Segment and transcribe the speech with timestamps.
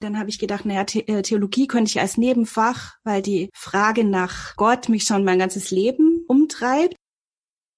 [0.00, 4.56] Dann habe ich gedacht, naja, äh, Theologie könnte ich als Nebenfach, weil die Frage nach
[4.56, 6.96] Gott mich schon mein ganzes Leben umtreibt.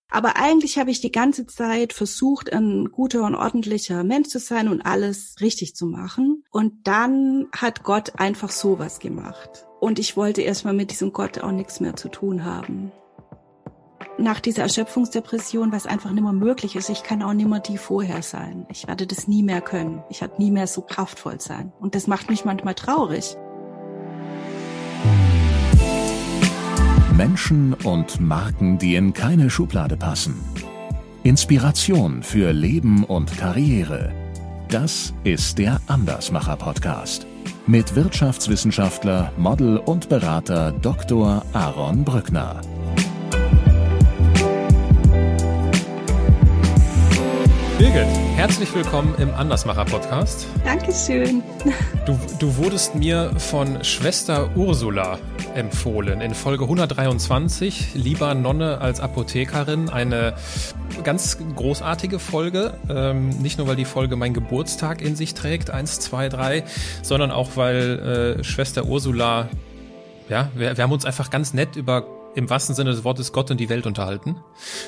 [0.08, 4.68] Aber eigentlich habe ich die ganze Zeit versucht, ein guter und ordentlicher Mensch zu sein
[4.68, 6.44] und alles richtig zu machen.
[6.50, 9.66] Und dann hat Gott einfach sowas gemacht.
[9.80, 12.92] Und ich wollte erstmal mit diesem Gott auch nichts mehr zu tun haben.
[14.18, 17.78] Nach dieser Erschöpfungsdepression, was einfach nicht mehr möglich ist, ich kann auch nicht mehr die
[17.78, 18.66] vorher sein.
[18.68, 20.02] Ich werde das nie mehr können.
[20.10, 21.72] Ich werde nie mehr so kraftvoll sein.
[21.80, 23.36] Und das macht mich manchmal traurig.
[27.16, 30.42] Menschen und Marken, die in keine Schublade passen.
[31.22, 34.12] Inspiration für Leben und Karriere.
[34.68, 37.26] Das ist der Andersmacher Podcast
[37.66, 41.44] mit Wirtschaftswissenschaftler, Model und Berater Dr.
[41.52, 42.60] Aaron Brückner.
[47.82, 50.46] Birgit, herzlich willkommen im Andersmacher Podcast.
[50.64, 51.42] Dankeschön.
[52.06, 55.18] Du, du wurdest mir von Schwester Ursula
[55.54, 59.88] empfohlen in Folge 123, lieber Nonne als Apothekerin.
[59.88, 60.34] Eine
[61.02, 62.74] ganz großartige Folge.
[62.88, 66.62] Ähm, nicht nur, weil die Folge mein Geburtstag in sich trägt, eins, zwei, drei,
[67.02, 69.48] sondern auch, weil äh, Schwester Ursula,
[70.28, 73.50] ja, wir, wir haben uns einfach ganz nett über im wahrsten Sinne des Wortes Gott
[73.50, 74.36] und die Welt unterhalten.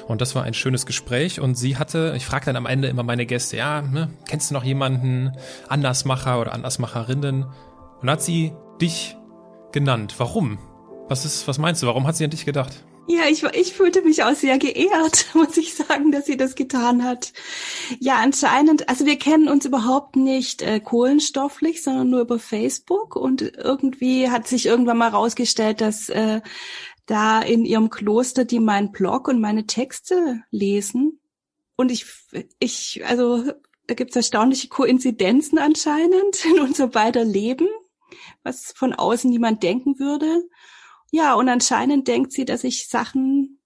[0.06, 1.40] Und das war ein schönes Gespräch.
[1.40, 4.54] Und sie hatte, ich frage dann am Ende immer meine Gäste, ja, ne, kennst du
[4.54, 5.32] noch jemanden,
[5.68, 7.46] Andersmacher oder Andersmacherinnen?
[8.00, 9.16] Und hat sie dich
[9.72, 10.14] genannt.
[10.18, 10.58] Warum?
[11.08, 11.86] Was ist, was meinst du?
[11.86, 12.84] Warum hat sie an dich gedacht?
[13.06, 17.04] Ja, ich, ich fühlte mich auch sehr geehrt, muss ich sagen, dass sie das getan
[17.04, 17.32] hat.
[18.00, 23.42] Ja, anscheinend, also wir kennen uns überhaupt nicht äh, kohlenstofflich, sondern nur über Facebook und
[23.42, 26.40] irgendwie hat sich irgendwann mal rausgestellt, dass äh,
[27.06, 31.20] da in ihrem Kloster, die meinen Blog und meine Texte lesen.
[31.77, 32.06] Und ich,
[32.58, 33.52] ich, also
[33.86, 37.69] da gibt's erstaunliche Koinzidenzen anscheinend in unser beider Leben,
[38.42, 40.44] was von außen niemand denken würde.
[41.11, 43.61] Ja, und anscheinend denkt sie, dass ich Sachen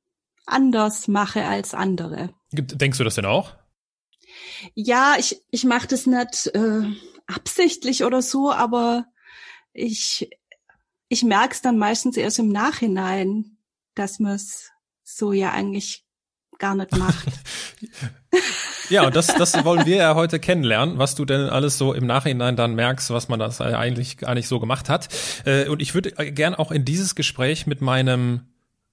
[0.46, 2.30] anders mache als andere.
[2.52, 3.54] Denkst du das denn auch?
[4.74, 6.82] Ja, ich, ich mache das nicht äh,
[7.26, 9.06] absichtlich oder so, aber
[9.72, 10.30] ich
[11.08, 13.56] ich merke es dann meistens erst im Nachhinein,
[13.94, 14.70] dass man es
[15.02, 16.04] so ja eigentlich
[16.58, 17.26] gar nicht macht.
[18.90, 22.06] ja, und das, das wollen wir ja heute kennenlernen, was du denn alles so im
[22.06, 25.08] Nachhinein dann merkst, was man das eigentlich gar nicht so gemacht hat.
[25.44, 28.48] Äh, und ich würde gern auch in dieses Gespräch mit meinem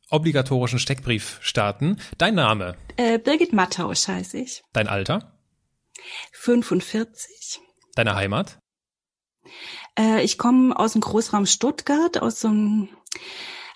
[0.09, 1.98] obligatorischen Steckbrief starten.
[2.18, 2.78] Dein Name?
[2.98, 4.64] Äh, Birgit Mattausch heiße ich.
[4.72, 5.34] Dein Alter?
[6.34, 7.59] 45.
[7.96, 8.59] Deine Heimat?
[9.97, 12.89] Äh, ich komme aus dem Großraum Stuttgart, aus so einem,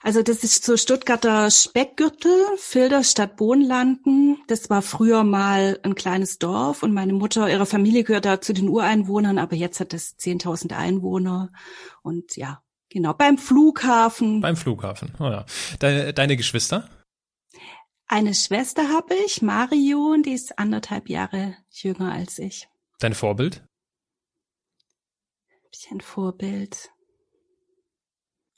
[0.02, 4.38] also das ist so Stuttgarter Speckgürtel, Filderstadt Bohnlanden.
[4.48, 8.54] Das war früher mal ein kleines Dorf und meine Mutter, ihre Familie gehört da zu
[8.54, 11.52] den Ureinwohnern, aber jetzt hat es 10.000 Einwohner
[12.02, 14.42] und ja, genau, beim Flughafen.
[14.42, 15.46] Beim Flughafen, oh ja.
[15.80, 16.90] Deine, deine Geschwister?
[18.12, 22.68] Eine Schwester habe ich, Marion, die ist anderthalb Jahre jünger als ich.
[23.00, 23.64] Dein Vorbild?
[25.72, 26.92] Bisschen Vorbild.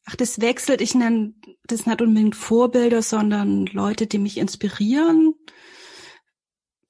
[0.05, 0.81] Ach, das wechselt.
[0.81, 1.33] Ich nenne
[1.66, 5.35] das nicht unbedingt Vorbilder, sondern Leute, die mich inspirieren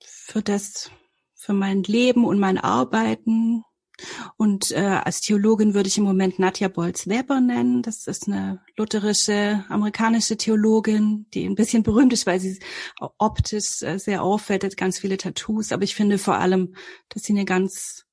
[0.03, 0.91] für das,
[1.35, 3.63] für mein Leben und mein Arbeiten.
[4.37, 7.83] Und äh, als Theologin würde ich im Moment Nadja Bolz-Weber nennen.
[7.83, 12.59] Das ist eine lutherische amerikanische Theologin, die ein bisschen berühmt ist, weil sie
[13.19, 15.71] optisch äh, sehr auffällt, hat ganz viele Tattoos.
[15.71, 16.75] Aber ich finde vor allem,
[17.09, 18.05] dass sie eine ganz,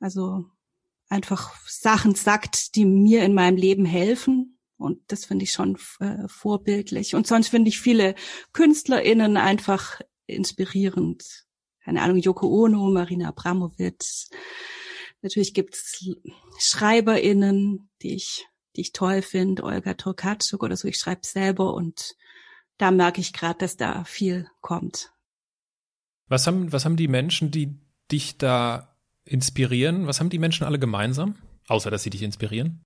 [0.00, 0.46] also
[1.08, 4.58] einfach Sachen sagt, die mir in meinem Leben helfen.
[4.76, 7.14] Und das finde ich schon äh, vorbildlich.
[7.14, 8.14] Und sonst finde ich viele
[8.52, 11.24] KünstlerInnen einfach inspirierend.
[11.84, 14.28] Keine Ahnung, Yoko Ono, Marina Abramowitsch.
[15.22, 16.04] Natürlich gibt's
[16.58, 20.88] SchreiberInnen, die ich, die ich toll finde, Olga Tokarczuk oder so.
[20.88, 22.14] Ich schreibe selber und
[22.76, 25.12] da merke ich gerade, dass da viel kommt.
[26.28, 27.78] Was haben, was haben die Menschen, die
[28.10, 28.95] dich da
[29.26, 30.06] inspirieren?
[30.06, 31.36] Was haben die Menschen alle gemeinsam?
[31.68, 32.82] Außer, dass sie dich inspirieren?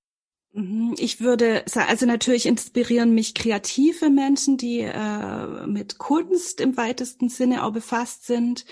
[0.52, 6.76] Mhm, ich würde sagen, also natürlich inspirieren mich kreative Menschen, die äh, mit Kunst im
[6.76, 8.64] weitesten Sinne auch befasst sind.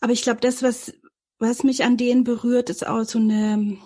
[0.00, 0.92] Aber ich glaube, das, was,
[1.38, 3.78] was mich an denen berührt, ist auch so eine,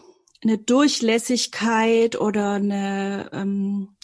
[0.43, 3.97] eine Durchlässigkeit oder eine ähm,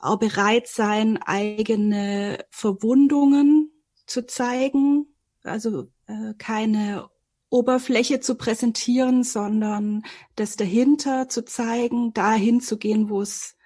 [0.00, 3.72] auch bereit sein, eigene Verwundungen
[4.06, 5.06] zu zeigen.
[5.42, 7.08] Also äh, keine
[7.50, 10.02] Oberfläche zu präsentieren, sondern
[10.36, 13.56] das dahinter zu zeigen, dahin zu gehen, wo es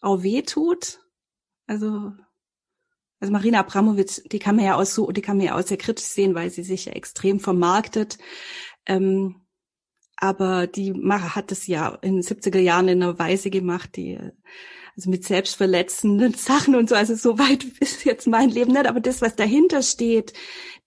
[0.00, 1.00] auch weh tut.
[1.66, 2.12] Also,
[3.20, 5.76] also Marina Abramowitsch, die kann man ja auch so, die kann man ja auch sehr
[5.76, 8.18] kritisch sehen, weil sie sich ja extrem vermarktet.
[8.86, 9.44] Ähm,
[10.16, 14.18] aber die hat es ja in den 70er Jahren in einer Weise gemacht, die
[14.96, 19.00] also mit selbstverletzenden Sachen und so, also so weit ist jetzt mein Leben nicht, aber
[19.00, 20.32] das, was dahinter steht,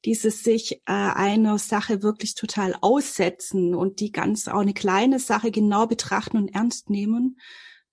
[0.05, 5.51] dieses sich äh, einer Sache wirklich total aussetzen und die ganz auch eine kleine Sache
[5.51, 7.37] genau betrachten und ernst nehmen,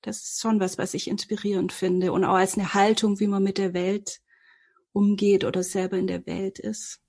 [0.05, 2.13] das ist schon was, was ich inspirierend finde.
[2.13, 4.21] Und auch als eine Haltung, wie man mit der Welt
[4.93, 7.01] umgeht oder selber in der Welt ist.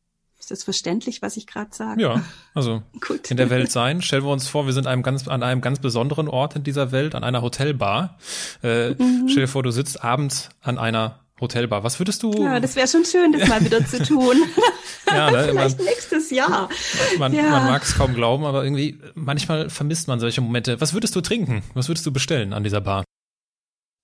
[0.45, 2.00] Ist das verständlich, was ich gerade sage?
[2.03, 3.31] Ja, also Gut.
[3.31, 4.03] in der Welt sein.
[4.03, 6.92] Stellen wir uns vor, wir sind einem ganz, an einem ganz besonderen Ort in dieser
[6.92, 8.19] Welt, an einer Hotelbar.
[8.62, 9.27] Äh, mhm.
[9.27, 11.83] Stell dir vor, du sitzt abends an einer Hotelbar.
[11.83, 12.31] Was würdest du?
[12.44, 14.38] Ja, das wäre schon schön, das mal wieder zu tun.
[15.07, 16.69] ja, ne, Vielleicht man, nächstes Jahr.
[17.18, 17.50] Man, ja.
[17.50, 20.80] man mag es kaum glauben, aber irgendwie manchmal vermisst man solche Momente.
[20.80, 21.63] Was würdest du trinken?
[21.74, 23.03] Was würdest du bestellen an dieser Bar?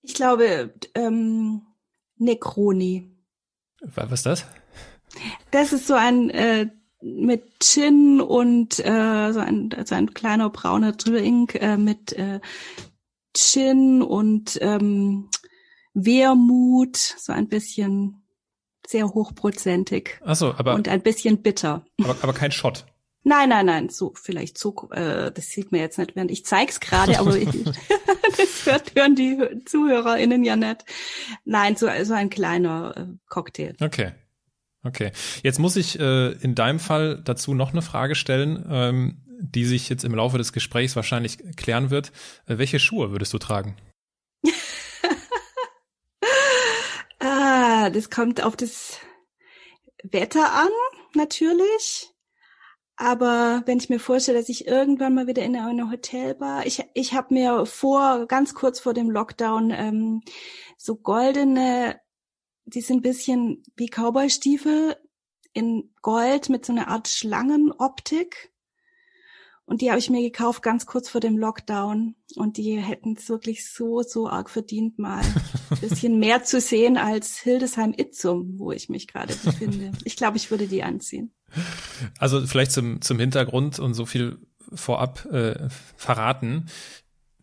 [0.01, 1.61] Ich glaube ähm,
[2.17, 3.11] Necroni.
[3.81, 4.47] Was ist das?
[5.51, 6.67] Das ist so ein äh,
[7.01, 12.39] mit Gin und äh, so ein so ein kleiner brauner Drink äh, mit äh,
[13.33, 15.29] Gin und ähm,
[15.93, 18.23] Wermut, so ein bisschen
[18.87, 20.19] sehr hochprozentig.
[20.23, 21.85] Ach so, aber und ein bisschen bitter.
[22.01, 22.85] Aber, aber kein Shot.
[23.23, 26.79] Nein, nein, nein, so vielleicht so, äh, das sieht mir jetzt nicht, während ich zeig's
[26.79, 27.49] gerade, aber ich,
[28.37, 30.85] das hört, hören die ZuhörerInnen ja nicht.
[31.45, 33.75] Nein, so, so ein kleiner äh, Cocktail.
[33.79, 34.13] Okay.
[34.83, 35.11] Okay.
[35.43, 39.89] Jetzt muss ich äh, in deinem Fall dazu noch eine Frage stellen, ähm, die sich
[39.89, 42.11] jetzt im Laufe des Gesprächs wahrscheinlich klären wird.
[42.47, 43.75] Äh, welche Schuhe würdest du tragen?
[47.19, 48.99] ah, das kommt auf das
[50.03, 50.69] Wetter an,
[51.13, 52.09] natürlich.
[52.95, 57.13] Aber wenn ich mir vorstelle, dass ich irgendwann mal wieder in eine Hotelbar, ich, ich
[57.13, 60.21] habe mir vor, ganz kurz vor dem Lockdown, ähm,
[60.77, 61.99] so goldene
[62.65, 64.97] die sind ein bisschen wie Cowboy-Stiefel
[65.53, 68.51] in Gold mit so einer Art Schlangenoptik.
[69.65, 72.15] Und die habe ich mir gekauft ganz kurz vor dem Lockdown.
[72.35, 76.97] Und die hätten es wirklich so, so arg verdient, mal ein bisschen mehr zu sehen
[76.97, 79.91] als Hildesheim Itzum, wo ich mich gerade befinde.
[80.03, 81.33] Ich glaube, ich würde die anziehen.
[82.17, 84.39] Also vielleicht zum, zum Hintergrund und so viel
[84.73, 86.69] vorab äh, verraten.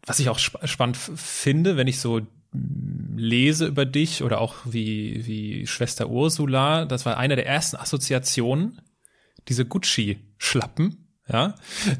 [0.04, 2.20] Was ich auch sp spannend finde, wenn ich so
[2.52, 8.80] lese über dich oder auch wie, wie Schwester Ursula, das war eine der ersten Assoziationen,
[9.48, 11.54] diese Gucci-Schlappen, ja,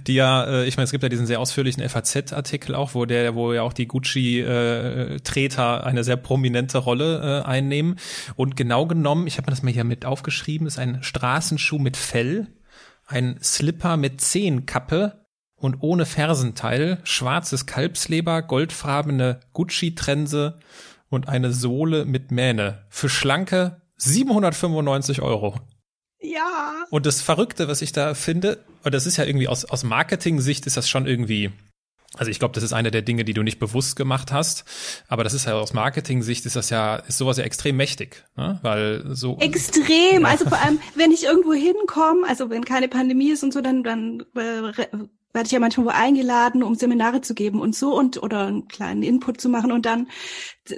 [0.07, 3.35] die ja, äh, ich meine, es gibt ja diesen sehr ausführlichen FAZ-Artikel auch, wo der,
[3.35, 7.97] wo ja auch die Gucci-Treter eine sehr prominente Rolle äh, einnehmen.
[8.37, 11.99] Und genau genommen, ich habe mir das mal hier mit aufgeschrieben, ist ein Straßenschuh mit
[11.99, 12.47] Fell,
[13.07, 15.27] ein Slipper mit Zehenkappe,
[15.61, 20.59] und ohne Fersenteil, schwarzes Kalbsleber, goldfarbene Gucci-Trense
[21.11, 22.85] und eine Sohle mit Mähne.
[22.89, 25.57] Für schlanke 795 Euro.
[26.21, 26.85] Ja.
[26.91, 30.67] Und das Verrückte, was ich da finde, und das ist ja irgendwie aus, aus Marketing-Sicht
[30.67, 31.51] ist das schon irgendwie,
[32.17, 34.65] also ich glaube, das ist eine der Dinge, die du nicht bewusst gemacht hast,
[35.09, 38.59] aber das ist ja aus Marketing-Sicht ist das ja, ist sowas ja extrem mächtig, ne?
[38.63, 39.39] weil so.
[39.39, 40.29] Extrem, ja.
[40.29, 43.85] also vor allem, wenn ich irgendwo hinkomme, also wenn keine Pandemie ist und so, dann,
[43.85, 44.73] dann äh,
[45.33, 48.69] werde ich ja manchmal wo eingeladen, um Seminare zu geben und so und oder einen
[48.69, 50.09] kleinen Input zu machen und dann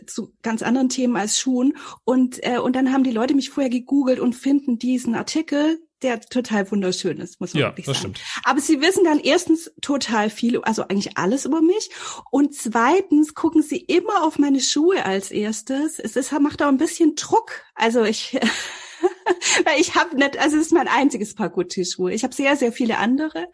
[0.06, 3.70] zu ganz anderen Themen als Schuhen und äh, und dann haben die Leute mich vorher
[3.70, 8.14] gegoogelt und finden diesen Artikel der total wunderschön ist, muss man ja, wirklich das sagen.
[8.14, 8.20] Stimmt.
[8.44, 11.90] Aber sie wissen dann erstens total viel, also eigentlich alles über mich.
[12.30, 15.98] Und zweitens gucken sie immer auf meine Schuhe als erstes.
[15.98, 17.64] Es ist, macht auch ein bisschen Druck.
[17.74, 18.38] Also ich,
[19.64, 22.12] Weil ich habe nicht, also es ist mein einziges Paar Gucci-Schuhe.
[22.12, 23.46] Ich habe sehr, sehr viele andere.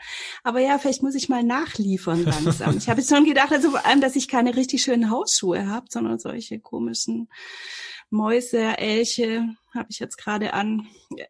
[0.42, 2.76] Aber ja, vielleicht muss ich mal nachliefern langsam.
[2.76, 5.86] ich habe jetzt schon gedacht, also vor allem, dass ich keine richtig schönen Hausschuhe habe,
[5.88, 7.28] sondern solche komischen
[8.10, 10.86] Mäuse, Elche habe ich jetzt gerade an.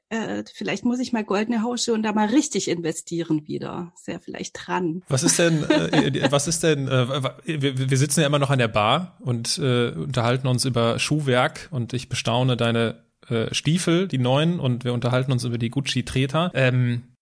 [0.09, 3.93] Äh, vielleicht muss ich mal goldene Hausschuhe und da mal richtig investieren wieder.
[3.97, 5.03] Sehr vielleicht dran.
[5.09, 8.59] Was ist denn, äh, was ist denn, äh, wir, wir sitzen ja immer noch an
[8.59, 14.19] der Bar und äh, unterhalten uns über Schuhwerk und ich bestaune deine äh, Stiefel, die
[14.19, 16.51] neuen, und wir unterhalten uns über die Gucci-Treter.
[16.55, 17.15] Ähm,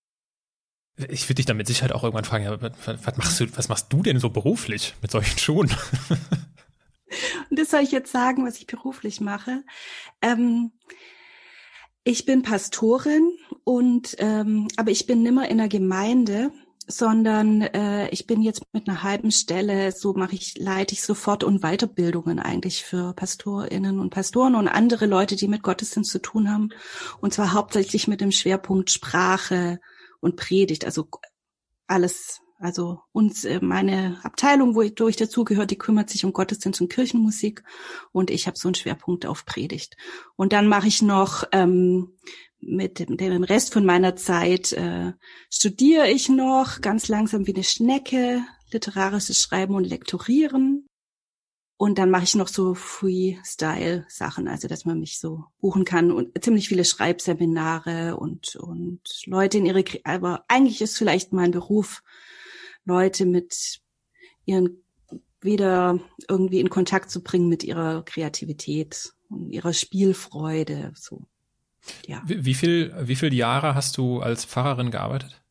[0.97, 3.69] ich würde dich dann mit Sicherheit auch irgendwann fragen, ja, was, was, machst du, was
[3.69, 5.71] machst du denn so beruflich mit solchen Schuhen?
[7.51, 9.63] Und das soll ich jetzt sagen, was ich beruflich mache.
[10.23, 10.73] Ähm,
[12.03, 13.31] ich bin Pastorin
[13.65, 16.51] und ähm, aber ich bin nimmer in der Gemeinde,
[16.87, 21.45] sondern äh, ich bin jetzt mit einer halben Stelle, so mache ich, leite ich sofort
[21.45, 26.51] und Weiterbildungen eigentlich für PastorInnen und Pastoren und andere Leute, die mit Gottesdienst zu tun
[26.51, 26.71] haben.
[27.21, 29.81] Und zwar hauptsächlich mit dem Schwerpunkt Sprache
[30.21, 31.09] und Predigt, also
[31.87, 36.81] alles, also uns, äh, meine Abteilung, wo ich, ich dazugehört, die kümmert sich um Gottesdienst
[36.81, 37.63] und Kirchenmusik
[38.13, 39.97] und ich habe so einen Schwerpunkt auf Predigt.
[40.37, 42.13] Und dann mache ich noch ähm,
[42.67, 45.13] mit dem, dem Rest von meiner Zeit äh,
[45.51, 48.43] studiere ich noch ganz langsam wie eine Schnecke
[48.73, 50.87] literarisches Schreiben und Lektorieren.
[51.77, 56.43] Und dann mache ich noch so Freestyle-Sachen, also dass man mich so buchen kann und
[56.43, 62.03] ziemlich viele Schreibseminare und, und Leute in ihre, aber eigentlich ist vielleicht mein Beruf,
[62.85, 63.81] Leute mit
[64.45, 64.85] ihren
[65.41, 71.27] wieder irgendwie in Kontakt zu bringen mit ihrer Kreativität und ihrer Spielfreude, so.
[72.07, 72.23] Ja.
[72.27, 75.45] Wie, wie viel, wie viele Jahre hast du als Pfarrerin gearbeitet?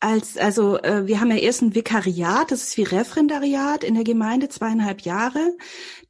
[0.00, 4.04] als, also äh, wir haben ja erst ein Vikariat, das ist wie Referendariat in der
[4.04, 5.54] Gemeinde, zweieinhalb Jahre.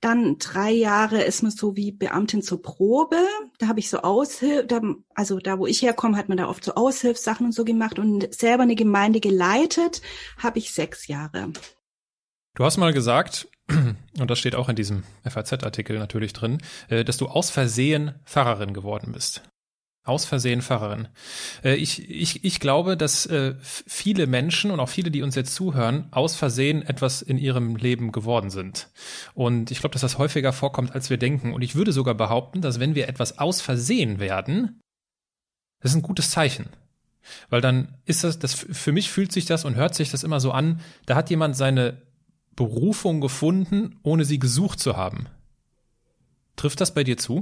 [0.00, 3.19] Dann drei Jahre ist man so wie Beamtin zur Probe.
[3.59, 4.80] Da habe ich so Aushilf, da,
[5.14, 8.33] also da, wo ich herkomme, hat man da oft so Aushilfssachen und so gemacht und
[8.33, 10.02] selber eine Gemeinde geleitet,
[10.38, 11.52] habe ich sechs Jahre.
[12.54, 13.49] Du hast mal gesagt,
[14.19, 16.59] und das steht auch in diesem FAZ-Artikel natürlich drin,
[16.89, 19.43] äh, dass du aus Versehen Pfarrerin geworden bist.
[20.03, 21.09] Aus Versehen Pfarrerin.
[21.62, 25.55] Äh, ich, ich, ich glaube, dass äh, viele Menschen und auch viele, die uns jetzt
[25.55, 28.89] zuhören, aus Versehen etwas in ihrem Leben geworden sind.
[29.35, 31.53] Und ich glaube, dass das häufiger vorkommt, als wir denken.
[31.53, 34.81] Und ich würde sogar behaupten, dass wenn wir etwas aus Versehen werden,
[35.83, 36.71] das ist ein gutes Zeichen.
[37.50, 40.41] Weil dann ist das, das, für mich fühlt sich das und hört sich das immer
[40.41, 42.00] so an, da hat jemand seine
[42.61, 45.29] Berufung gefunden, ohne sie gesucht zu haben.
[46.57, 47.40] Trifft das bei dir zu?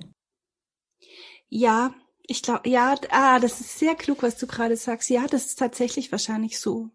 [1.49, 5.11] Ja, ich glaube, ja, ah, das ist sehr klug, was du gerade sagst.
[5.11, 6.91] Ja, das ist tatsächlich wahrscheinlich so.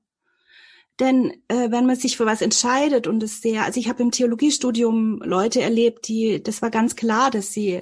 [1.01, 4.11] Denn äh, wenn man sich für was entscheidet und es sehr, also ich habe im
[4.11, 7.81] Theologiestudium Leute erlebt, die, das war ganz klar, dass sie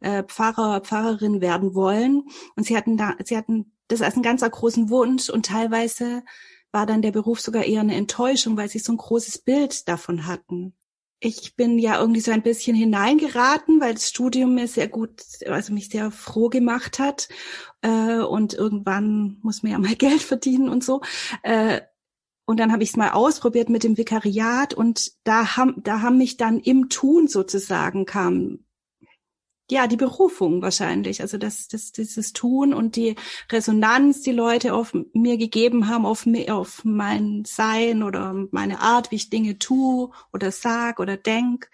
[0.00, 2.22] äh, Pfarrer, Pfarrerin werden wollen
[2.56, 6.22] und sie hatten da, sie hatten das als einen ganz großen Wunsch und teilweise
[6.72, 10.26] war dann der Beruf sogar eher eine Enttäuschung, weil sie so ein großes Bild davon
[10.26, 10.74] hatten
[11.24, 15.72] ich bin ja irgendwie so ein bisschen hineingeraten, weil das Studium mir sehr gut, also
[15.72, 17.28] mich sehr froh gemacht hat.
[17.80, 21.00] Äh, und irgendwann muss man ja mal Geld verdienen und so.
[21.44, 21.80] Äh,
[22.44, 26.18] und dann habe ich es mal ausprobiert mit dem Vikariat und da haben, da haben
[26.18, 28.64] mich dann im Tun sozusagen kam
[29.72, 31.22] ja, die Berufung wahrscheinlich.
[31.22, 33.16] Also das, das, dieses Tun und die
[33.50, 39.10] Resonanz, die Leute auf mir gegeben haben, auf, mir, auf mein Sein oder meine Art,
[39.10, 41.70] wie ich Dinge tue oder sag oder denk,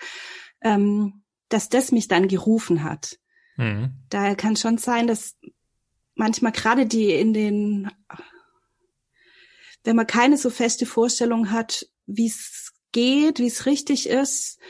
[0.61, 3.19] ähm, dass das mich dann gerufen hat.
[3.57, 3.95] Mhm.
[4.11, 5.37] Daher kann schon sein, dass
[6.14, 7.90] manchmal gerade die in den,
[9.83, 14.61] wenn man keine so feste Vorstellung hat, wie es geht, wie es richtig ist,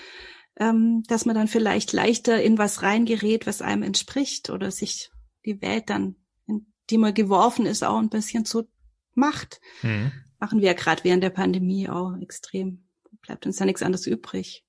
[0.58, 5.10] ähm, dass man dann vielleicht leichter in was reingerät, was einem entspricht oder sich
[5.46, 8.68] die Welt dann, in die man geworfen ist, auch ein bisschen so
[9.14, 9.60] macht.
[9.82, 10.12] Mhm.
[10.40, 12.88] Machen wir ja gerade während der Pandemie auch extrem.
[13.22, 14.64] Bleibt uns da nichts anderes übrig.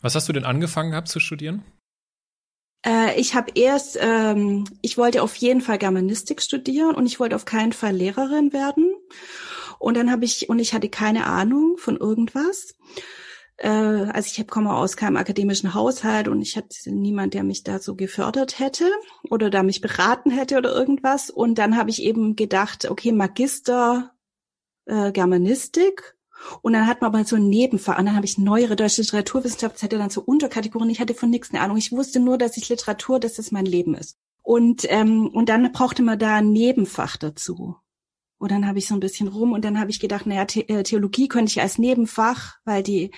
[0.00, 1.62] Was hast du denn angefangen gehabt zu studieren?
[2.84, 7.36] Äh, ich habe erst, ähm, ich wollte auf jeden Fall Germanistik studieren und ich wollte
[7.36, 8.92] auf keinen Fall Lehrerin werden.
[9.78, 12.74] Und dann habe ich, und ich hatte keine Ahnung von irgendwas
[13.58, 17.78] äh, also ich komme aus keinem akademischen Haushalt und ich hatte niemand, der mich da
[17.80, 18.90] so gefördert hätte
[19.30, 21.28] oder da mich beraten hätte oder irgendwas.
[21.28, 24.12] Und dann habe ich eben gedacht, okay, Magister
[24.86, 26.14] äh, Germanistik.
[26.62, 27.98] Und dann hat man aber so ein Nebenfach.
[27.98, 30.90] Und dann habe ich neuere deutsche Literaturwissenschaft, das hatte dann so Unterkategorien.
[30.90, 31.76] Ich hatte von nichts eine Ahnung.
[31.76, 34.16] Ich wusste nur, dass ich Literatur, dass das mein Leben ist.
[34.42, 37.76] Und, ähm, und dann brauchte man da ein Nebenfach dazu.
[38.38, 40.82] Und dann habe ich so ein bisschen rum und dann habe ich gedacht, naja, äh,
[40.82, 43.10] Theologie könnte ich als Nebenfach, weil die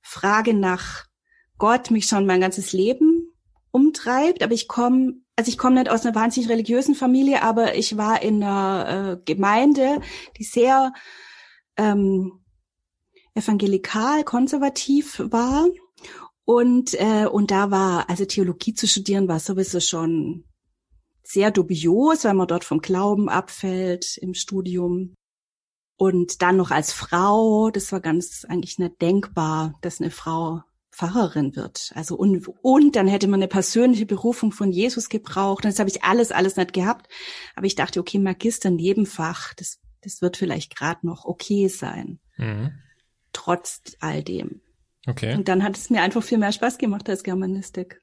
[0.00, 1.04] Frage nach
[1.58, 3.32] Gott mich schon mein ganzes Leben
[3.70, 7.96] umtreibt, aber ich komme, also ich komme nicht aus einer wahnsinnig religiösen Familie, aber ich
[7.96, 10.00] war in einer äh, Gemeinde,
[10.38, 10.92] die sehr
[11.76, 12.40] ähm,
[13.34, 15.66] evangelikal, konservativ war.
[16.44, 20.44] Und, äh, und da war, also Theologie zu studieren, war sowieso schon
[21.32, 25.14] sehr dubios, weil man dort vom Glauben abfällt im Studium.
[25.96, 31.56] Und dann noch als Frau, das war ganz eigentlich nicht denkbar, dass eine Frau Pfarrerin
[31.56, 31.90] wird.
[31.94, 35.64] Also und, und dann hätte man eine persönliche Berufung von Jesus gebraucht.
[35.64, 37.08] Das habe ich alles, alles nicht gehabt.
[37.56, 42.20] Aber ich dachte, okay, Magister Nebenfach, das, das wird vielleicht gerade noch okay sein.
[42.36, 42.72] Mhm.
[43.32, 44.60] Trotz all dem.
[45.06, 45.34] Okay.
[45.34, 48.01] Und dann hat es mir einfach viel mehr Spaß gemacht als Germanistik.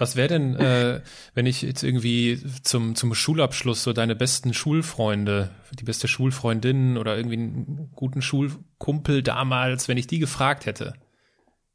[0.00, 1.02] Was wäre denn, äh,
[1.34, 7.18] wenn ich jetzt irgendwie zum, zum Schulabschluss so deine besten Schulfreunde, die beste Schulfreundin oder
[7.18, 10.94] irgendwie einen guten Schulkumpel damals, wenn ich die gefragt hätte,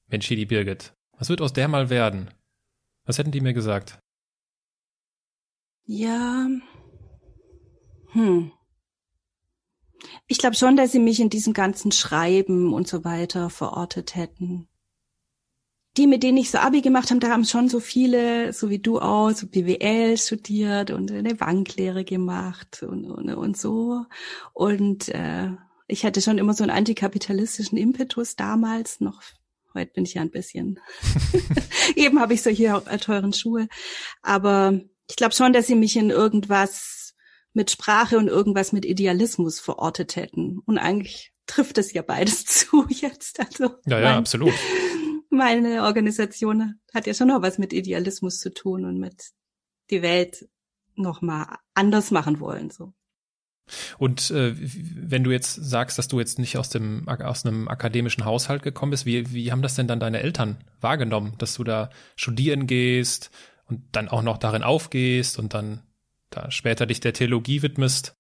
[0.08, 2.32] Mensch, hier die Birgit, was wird aus der mal werden?
[3.06, 4.00] Was hätten die mir gesagt?
[5.86, 6.48] Ja.
[8.14, 8.52] Hm.
[10.26, 14.68] Ich glaube schon, dass sie mich in diesem ganzen Schreiben und so weiter verortet hätten
[15.98, 18.80] die, mit denen ich so Abi gemacht habe, da haben schon so viele, so wie
[18.80, 24.06] du auch, so BWL studiert und eine Banklehre gemacht und, und, und so.
[24.54, 25.50] Und äh,
[25.88, 29.22] ich hatte schon immer so einen antikapitalistischen Impetus damals noch.
[29.74, 30.80] Heute bin ich ja ein bisschen.
[31.96, 33.68] Eben habe ich solche teuren Schuhe.
[34.22, 37.16] Aber ich glaube schon, dass sie mich in irgendwas
[37.54, 40.60] mit Sprache und irgendwas mit Idealismus verortet hätten.
[40.66, 43.40] Und eigentlich trifft es ja beides zu jetzt.
[43.40, 44.54] Also ja, ja, mein, absolut.
[45.36, 49.32] Meine Organisation hat ja schon noch was mit Idealismus zu tun und mit
[49.90, 50.48] die Welt
[50.96, 52.70] noch mal anders machen wollen.
[52.70, 52.94] So.
[53.98, 58.26] Und äh, wenn du jetzt sagst, dass du jetzt nicht aus dem aus einem akademischen
[58.26, 61.90] Haushalt gekommen bist, wie, wie haben das denn dann deine Eltern wahrgenommen, dass du da
[62.16, 63.32] studieren gehst
[63.66, 65.82] und dann auch noch darin aufgehst und dann
[66.30, 68.16] da später dich der Theologie widmest?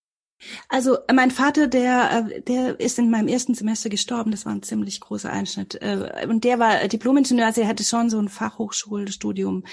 [0.69, 4.31] Also mein Vater, der, äh, der ist in meinem ersten Semester gestorben.
[4.31, 5.75] Das war ein ziemlich großer Einschnitt.
[5.81, 9.63] Äh, und der war Diplomingenieur, also er hatte schon so ein Fachhochschulstudium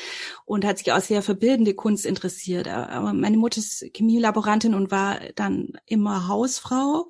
[0.45, 2.69] und hat sich auch sehr für bildende Kunst interessiert.
[2.69, 7.09] Aber meine Mutter ist Chemielaborantin und war dann immer Hausfrau.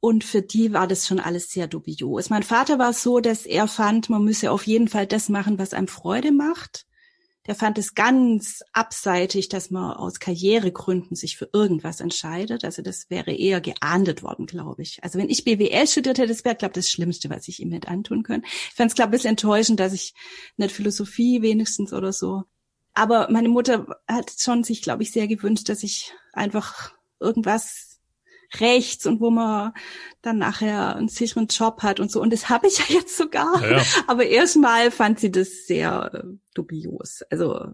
[0.00, 2.30] Und für die war das schon alles sehr dubios.
[2.30, 5.74] Mein Vater war so, dass er fand, man müsse auf jeden Fall das machen, was
[5.74, 6.85] einem Freude macht
[7.46, 12.64] der fand es ganz abseitig, dass man aus Karrieregründen sich für irgendwas entscheidet.
[12.64, 15.02] Also das wäre eher geahndet worden, glaube ich.
[15.02, 17.72] Also wenn ich BWL studiert hätte, das wäre, glaube ich, das Schlimmste, was ich ihm
[17.72, 18.44] hätte antun können.
[18.44, 20.14] Ich fand es, glaube ich, ein bisschen enttäuschend, dass ich
[20.56, 22.44] nicht Philosophie wenigstens oder so.
[22.94, 27.95] Aber meine Mutter hat schon sich, glaube ich, sehr gewünscht, dass ich einfach irgendwas
[28.54, 29.72] rechts und wo man
[30.22, 32.20] dann nachher einen sicheren Job hat und so.
[32.20, 33.60] Und das habe ich ja jetzt sogar.
[33.62, 33.84] Ja, ja.
[34.06, 36.22] Aber erstmal fand sie das sehr äh,
[36.54, 37.22] dubios.
[37.30, 37.72] Also,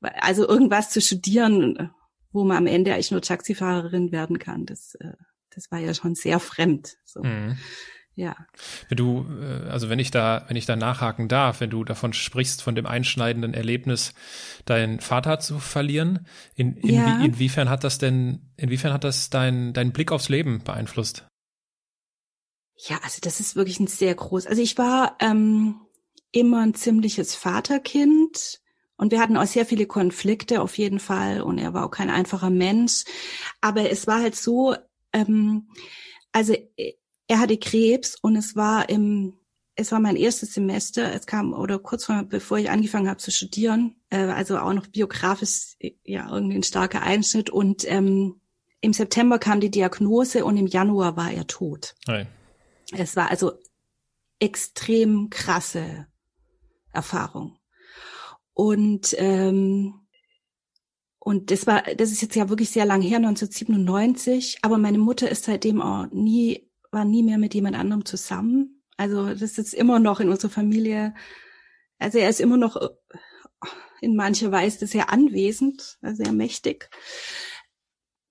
[0.00, 1.90] also irgendwas zu studieren,
[2.32, 5.14] wo man am Ende eigentlich nur Taxifahrerin werden kann, das, äh,
[5.54, 6.96] das war ja schon sehr fremd.
[7.04, 7.22] So.
[7.22, 7.56] Mhm.
[8.20, 8.36] Ja.
[8.90, 12.12] Wenn du, äh, also wenn ich da, wenn ich da nachhaken darf, wenn du davon
[12.12, 14.12] sprichst, von dem einschneidenden Erlebnis,
[14.66, 17.24] deinen Vater zu verlieren, in, in ja.
[17.24, 21.26] inwiefern hat das denn, inwiefern hat das dein, dein Blick aufs Leben beeinflusst?
[22.76, 24.46] Ja, also das ist wirklich ein sehr groß.
[24.46, 25.80] Also ich war ähm,
[26.30, 28.60] immer ein ziemliches Vaterkind.
[28.98, 31.40] Und wir hatten auch sehr viele Konflikte auf jeden Fall.
[31.40, 33.04] Und er war auch kein einfacher Mensch.
[33.62, 34.76] Aber es war halt so,
[35.14, 35.68] ähm,
[36.32, 36.92] also äh,
[37.30, 39.34] er hatte Krebs und es war im,
[39.76, 43.30] es war mein erstes Semester, es kam oder kurz vor, bevor ich angefangen habe zu
[43.30, 48.40] studieren, äh, also auch noch biografisch, ja, irgendwie ein starker Einschnitt und ähm,
[48.80, 51.94] im September kam die Diagnose und im Januar war er tot.
[52.08, 52.26] Nein.
[52.90, 53.52] Es war also
[54.40, 56.08] extrem krasse
[56.92, 57.58] Erfahrung.
[58.54, 60.00] Und ähm,
[61.20, 64.58] und das war, das ist jetzt ja wirklich sehr lang her, 1997.
[64.62, 68.82] Aber meine Mutter ist seitdem auch nie war nie mehr mit jemand anderem zusammen.
[68.96, 71.14] Also das ist immer noch in unserer Familie.
[71.98, 72.88] Also er ist immer noch äh,
[74.00, 76.90] in mancher Weise sehr anwesend, sehr mächtig.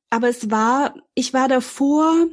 [0.09, 2.27] Aber es war, ich war davor,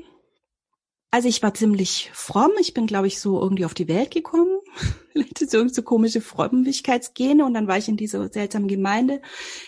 [1.16, 2.50] also ich war ziemlich fromm.
[2.60, 4.60] Ich bin, glaube ich, so irgendwie auf die Welt gekommen.
[5.12, 7.42] Vielleicht ist irgendwie so komische Frömmigkeitsgene.
[7.42, 9.22] Und dann war ich in dieser seltsamen Gemeinde,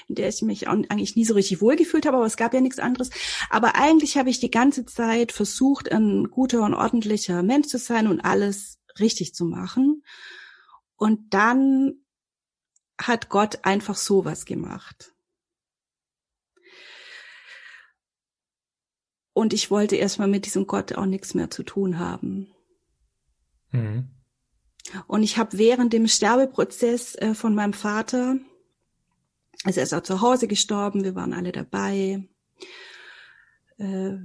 [0.09, 2.79] in der ich mich eigentlich nie so richtig wohlgefühlt habe, aber es gab ja nichts
[2.79, 3.09] anderes.
[3.49, 8.09] Aber eigentlich habe ich die ganze Zeit versucht, ein guter und ordentlicher Mensch zu sein
[8.09, 10.03] und alles richtig zu machen.
[10.97, 11.95] Und dann
[13.01, 15.15] hat Gott einfach sowas gemacht.
[19.39, 22.49] Und ich wollte erstmal mit diesem Gott auch nichts mehr zu tun haben.
[23.71, 24.09] Mhm.
[25.07, 28.39] Und ich habe während dem Sterbeprozess äh, von meinem Vater,
[29.63, 32.27] also er ist auch zu Hause gestorben, wir waren alle dabei.
[33.77, 34.17] Äh,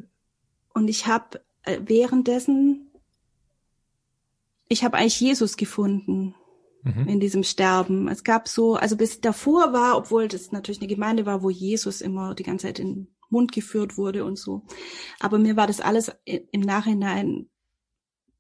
[0.74, 2.90] und ich habe äh, währenddessen,
[4.68, 6.34] ich habe eigentlich Jesus gefunden
[6.82, 7.08] mhm.
[7.08, 8.08] in diesem Sterben.
[8.08, 12.02] Es gab so, also bis davor war, obwohl das natürlich eine Gemeinde war, wo Jesus
[12.02, 14.64] immer die ganze Zeit in Mund geführt wurde und so.
[15.20, 17.50] Aber mir war das alles im Nachhinein,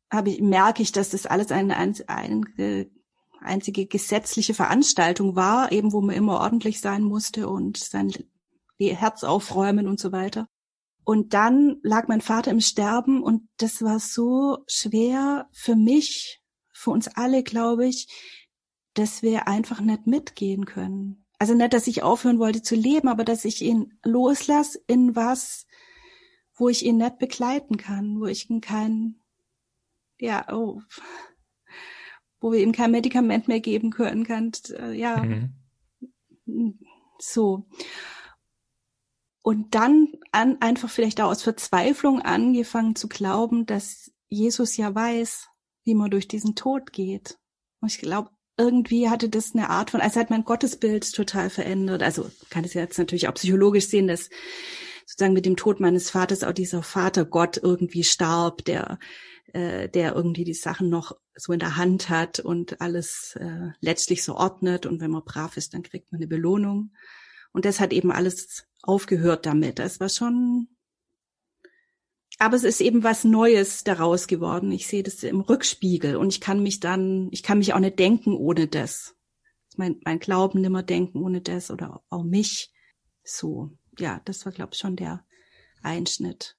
[0.10, 2.90] habe ich, merke ich, dass das alles eine, eine
[3.42, 8.14] einzige gesetzliche Veranstaltung war, eben wo man immer ordentlich sein musste und sein
[8.80, 10.48] Herz aufräumen und so weiter.
[11.06, 16.92] Und dann lag mein Vater im Sterben und das war so schwer für mich, für
[16.92, 18.08] uns alle, glaube ich,
[18.94, 21.23] dass wir einfach nicht mitgehen können.
[21.44, 25.68] Also nicht, dass ich aufhören wollte zu leben, aber dass ich ihn loslasse in was,
[26.56, 29.20] wo ich ihn nicht begleiten kann, wo ich ihn kein,
[30.18, 30.82] ja, oh,
[32.40, 35.22] wo wir ihm kein Medikament mehr geben können kann, äh, ja,
[36.46, 36.80] mhm.
[37.20, 37.68] so.
[39.42, 45.50] Und dann an, einfach vielleicht auch aus Verzweiflung angefangen zu glauben, dass Jesus ja weiß,
[45.84, 47.38] wie man durch diesen Tod geht.
[47.82, 52.04] Und ich glaube, irgendwie hatte das eine Art von, also hat mein Gottesbild total verändert.
[52.04, 54.30] Also kann es jetzt natürlich auch psychologisch sehen, dass
[55.06, 59.00] sozusagen mit dem Tod meines Vaters auch dieser Vater Gott irgendwie starb, der
[59.54, 64.24] äh, der irgendwie die Sachen noch so in der Hand hat und alles äh, letztlich
[64.24, 66.92] so ordnet und wenn man brav ist, dann kriegt man eine Belohnung.
[67.52, 69.80] Und das hat eben alles aufgehört damit.
[69.80, 70.68] Das war schon
[72.40, 74.72] aber es ist eben was Neues daraus geworden.
[74.72, 78.00] Ich sehe das im Rückspiegel und ich kann mich dann, ich kann mich auch nicht
[78.00, 79.16] denken ohne das.
[79.76, 82.72] Mein, mein Glauben nimmer denken ohne das oder auch mich.
[83.24, 85.26] So, ja, das war, glaube ich, schon der
[85.82, 86.58] Einschnitt.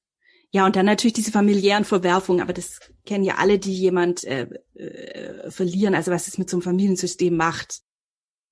[0.50, 4.48] Ja, und dann natürlich diese familiären Verwerfungen, aber das kennen ja alle, die jemand äh,
[4.74, 7.80] äh, verlieren, also was es mit so einem Familiensystem macht,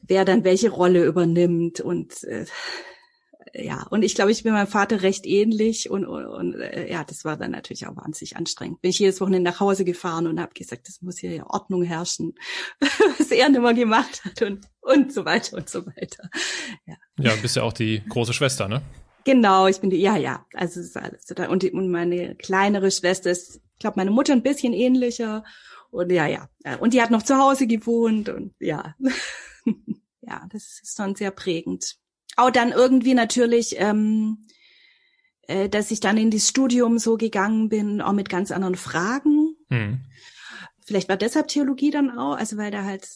[0.00, 2.44] wer dann welche Rolle übernimmt und äh,
[3.54, 7.04] ja, und ich glaube, ich bin meinem Vater recht ähnlich und, und, und äh, ja,
[7.04, 8.80] das war dann natürlich auch wahnsinnig anstrengend.
[8.80, 11.82] Bin ich jedes Wochenende nach Hause gefahren und habe gesagt, das muss hier ja Ordnung
[11.82, 12.34] herrschen,
[13.18, 16.30] was er nimmer gemacht hat und, und so weiter und so weiter.
[16.86, 18.80] Ja, ja bist ja auch die große Schwester, ne?
[19.24, 21.48] Genau, ich bin die, ja, ja, also es ist alles total.
[21.48, 25.44] Und, die, und meine kleinere Schwester ist, ich glaube, meine Mutter ein bisschen ähnlicher.
[25.90, 26.48] Und ja, ja.
[26.80, 28.94] Und die hat noch zu Hause gewohnt und ja.
[30.22, 31.98] ja, das ist schon sehr prägend
[32.36, 34.46] auch dann irgendwie natürlich, ähm,
[35.42, 39.56] äh, dass ich dann in das Studium so gegangen bin, auch mit ganz anderen Fragen.
[39.68, 40.04] Mhm.
[40.84, 43.08] Vielleicht war deshalb Theologie dann auch, also weil da halt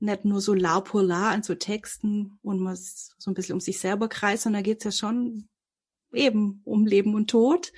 [0.00, 3.60] nicht nur so la pour la an so Texten und man so ein bisschen um
[3.60, 5.48] sich selber kreist, sondern da geht's ja schon
[6.12, 7.72] eben um Leben und Tod.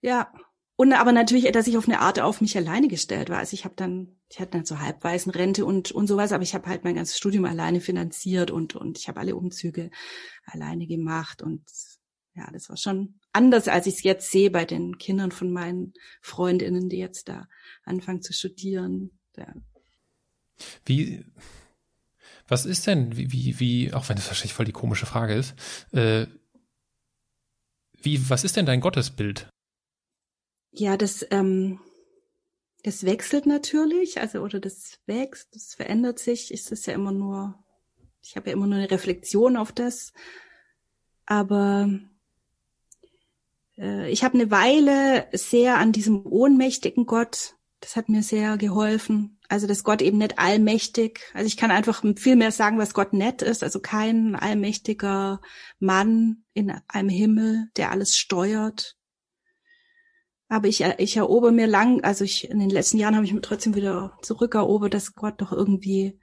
[0.00, 0.32] Ja,
[0.80, 3.36] und aber natürlich, dass ich auf eine Art auf mich alleine gestellt war.
[3.36, 6.54] Also ich habe dann, ich hatte dann so halbweisen Rente und und sowas, aber ich
[6.54, 9.90] habe halt mein ganzes Studium alleine finanziert und und ich habe alle Umzüge
[10.46, 11.60] alleine gemacht und
[12.34, 15.92] ja, das war schon anders, als ich es jetzt sehe bei den Kindern von meinen
[16.22, 17.46] Freundinnen, die jetzt da
[17.84, 19.10] anfangen zu studieren.
[19.36, 19.52] Ja.
[20.86, 21.26] Wie,
[22.48, 25.54] was ist denn, wie, wie, wie, auch wenn das wahrscheinlich voll die komische Frage ist,
[25.92, 26.26] äh,
[28.00, 29.50] wie, was ist denn dein Gottesbild?
[30.72, 31.80] Ja, das, ähm,
[32.84, 36.52] das wechselt natürlich, also oder das wächst, das verändert sich.
[36.52, 37.58] Ist es ja immer nur,
[38.22, 40.12] ich habe ja immer nur eine Reflexion auf das.
[41.26, 41.90] Aber
[43.78, 49.38] äh, ich habe eine Weile sehr an diesem ohnmächtigen Gott, das hat mir sehr geholfen.
[49.48, 53.12] Also dass Gott eben nicht allmächtig, also ich kann einfach viel mehr sagen, was Gott
[53.12, 55.40] nett ist, also kein allmächtiger
[55.80, 58.96] Mann in einem Himmel, der alles steuert,
[60.50, 63.40] aber ich, ich erober mir lang, also ich, in den letzten Jahren habe ich mir
[63.40, 66.18] trotzdem wieder zurückerobert, dass Gott doch irgendwie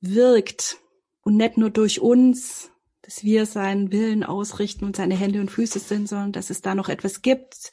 [0.00, 0.78] wirkt.
[1.22, 2.70] Und nicht nur durch uns,
[3.02, 6.76] dass wir seinen Willen ausrichten und seine Hände und Füße sind, sondern dass es da
[6.76, 7.72] noch etwas gibt,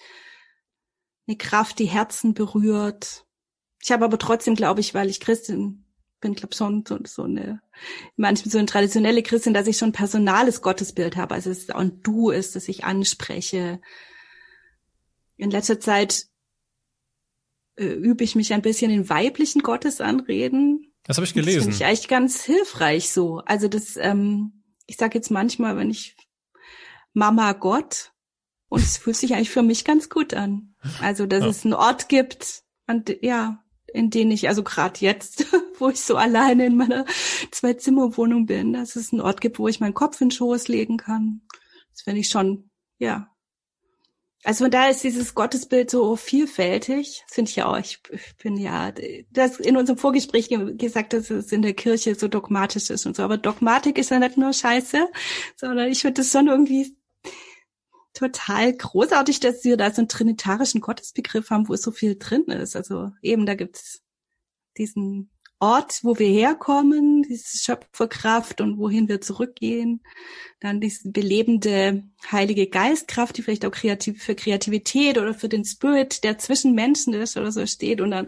[1.27, 3.27] eine Kraft, die Herzen berührt.
[3.83, 5.85] Ich habe aber trotzdem, glaube ich, weil ich Christin
[6.19, 7.61] bin, glaube schon so, so eine,
[8.15, 11.79] manchmal so eine traditionelle Christin, dass ich schon ein personales Gottesbild habe, also es auch
[11.79, 13.79] ein Du ist, dass ich anspreche,
[15.37, 16.27] in letzter Zeit
[17.77, 20.93] äh, übe ich mich ein bisschen in weiblichen Gottesanreden.
[21.03, 21.57] Das habe ich gelesen.
[21.57, 23.41] Das finde ich eigentlich ganz hilfreich so.
[23.45, 26.15] Also das, ähm, ich sage jetzt manchmal, wenn ich
[27.13, 28.11] Mama Gott,
[28.69, 30.75] und es fühlt sich eigentlich für mich ganz gut an.
[31.01, 31.49] Also, dass ja.
[31.49, 35.45] es einen Ort gibt, und, ja, in den ich, also gerade jetzt,
[35.79, 37.05] wo ich so alleine in meiner
[37.51, 40.97] Zwei-Zimmer-Wohnung bin, dass es einen Ort gibt, wo ich meinen Kopf in den Schoß legen
[40.97, 41.41] kann.
[41.91, 42.69] Das finde ich schon,
[42.99, 43.29] ja,
[44.47, 47.21] also von daher ist dieses Gottesbild so vielfältig.
[47.27, 47.77] Das finde ich ja auch.
[47.77, 48.01] Ich,
[48.41, 48.93] bin ja,
[49.29, 53.23] das in unserem Vorgespräch gesagt, dass es in der Kirche so dogmatisch ist und so.
[53.23, 55.05] Aber Dogmatik ist ja nicht nur Scheiße,
[55.57, 56.95] sondern ich finde das schon irgendwie
[58.13, 62.77] total großartig, dass wir da so einen trinitarischen Gottesbegriff haben, wo so viel drin ist.
[62.77, 64.01] Also eben, da gibt's
[64.77, 70.03] diesen Ort, wo wir herkommen, diese Schöpferkraft und wohin wir zurückgehen.
[70.59, 76.23] Dann diese belebende Heilige Geistkraft, die vielleicht auch kreativ, für Kreativität oder für den Spirit,
[76.23, 78.01] der zwischen Menschen ist oder so steht.
[78.01, 78.27] Und dann,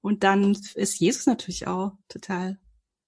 [0.00, 2.58] und dann ist Jesus natürlich auch total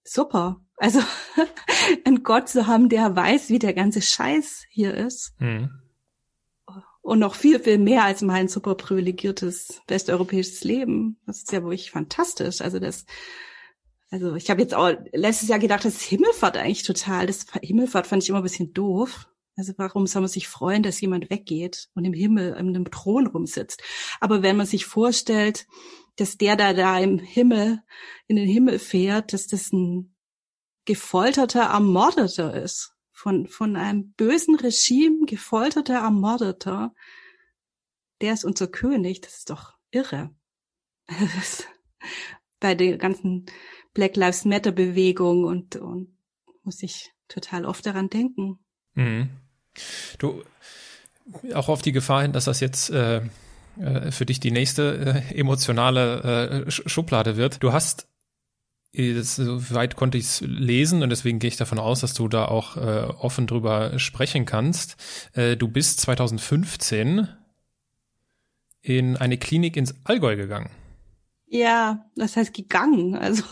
[0.02, 0.60] super.
[0.76, 1.00] Also
[2.04, 5.34] einen Gott zu haben, der weiß, wie der ganze Scheiß hier ist.
[5.38, 5.70] Mhm.
[7.00, 11.20] Und noch viel, viel mehr als mein super privilegiertes westeuropäisches Leben.
[11.26, 12.60] Das ist ja wirklich fantastisch.
[12.60, 13.06] Also das
[14.12, 17.26] also ich habe jetzt auch letztes Jahr gedacht, das ist Himmelfahrt eigentlich total.
[17.26, 19.26] Das Himmelfahrt fand ich immer ein bisschen doof.
[19.56, 23.26] Also warum soll man sich freuen, dass jemand weggeht und im Himmel in einem Thron
[23.26, 23.82] rumsitzt?
[24.20, 25.66] Aber wenn man sich vorstellt,
[26.16, 27.82] dass der da da im Himmel
[28.26, 30.14] in den Himmel fährt, dass das ein
[30.84, 36.94] gefolterter Ermordeter ist, von von einem bösen Regime gefolterter Ermordeter,
[38.20, 39.22] der ist unser König.
[39.22, 40.34] Das ist doch irre.
[42.60, 43.46] bei der ganzen
[43.94, 46.08] Black Lives Matter Bewegung und, und
[46.62, 48.58] muss ich total oft daran denken.
[48.94, 49.30] Mhm.
[50.18, 50.42] Du,
[51.54, 53.22] auch auf die Gefahr hin, dass das jetzt äh,
[53.78, 57.62] äh für dich die nächste äh, emotionale äh, Schublade wird.
[57.62, 58.08] Du hast
[58.94, 62.76] Soweit konnte ich es lesen und deswegen gehe ich davon aus, dass du da auch
[62.76, 64.96] äh, offen drüber sprechen kannst.
[65.32, 67.26] Äh, du bist 2015
[68.82, 70.68] in eine Klinik ins Allgäu gegangen.
[71.54, 73.14] Ja, das heißt gegangen.
[73.14, 73.42] Also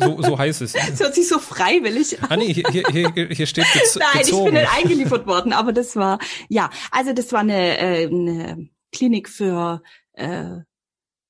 [0.00, 0.74] so, so heißt es.
[0.94, 2.28] Es hört sich so freiwillig an.
[2.30, 4.46] Ah, nee, hier, hier, hier steht gez Nein, gezogen.
[4.46, 8.70] ich bin nicht eingeliefert worden, aber das war ja, also das war eine, äh, eine
[8.92, 9.82] Klinik für
[10.14, 10.60] äh,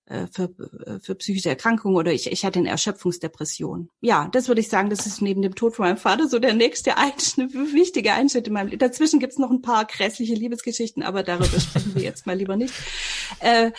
[0.06, 0.54] äh, für,
[0.86, 3.88] äh, für psychische Erkrankungen oder ich, ich hatte eine Erschöpfungsdepression.
[4.00, 6.54] Ja, das würde ich sagen, das ist neben dem Tod von meinem Vater so der
[6.54, 8.78] nächste Einschnitt, wichtige Einschnitt in meinem Leben.
[8.78, 12.72] Dazwischen gibt's noch ein paar grässliche Liebesgeschichten, aber darüber sprechen wir jetzt mal lieber nicht.
[13.40, 13.72] Äh,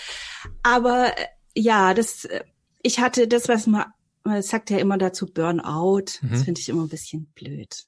[0.63, 1.13] aber
[1.55, 2.27] ja, das,
[2.81, 3.85] ich hatte das, was man,
[4.23, 6.19] man sagt ja immer dazu Burnout.
[6.21, 6.29] Mhm.
[6.29, 7.85] Das finde ich immer ein bisschen blöd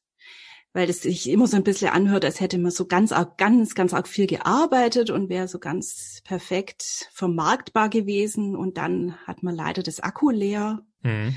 [0.78, 3.74] weil das sich immer so ein bisschen anhört, als hätte man so ganz arg, ganz,
[3.74, 9.56] ganz arg viel gearbeitet und wäre so ganz perfekt vermarktbar gewesen und dann hat man
[9.56, 10.86] leider das Akku leer.
[11.02, 11.34] Mhm.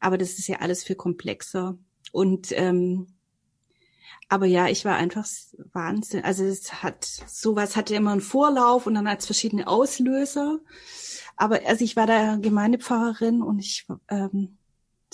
[0.00, 1.78] Aber das ist ja alles viel komplexer.
[2.10, 3.06] Und ähm,
[4.28, 5.26] aber ja, ich war einfach
[5.72, 6.24] Wahnsinn.
[6.24, 10.58] Also es hat sowas hatte immer einen Vorlauf und dann hat es verschiedene Auslöser.
[11.36, 14.58] Aber also ich war da Gemeindepfarrerin und ich ähm,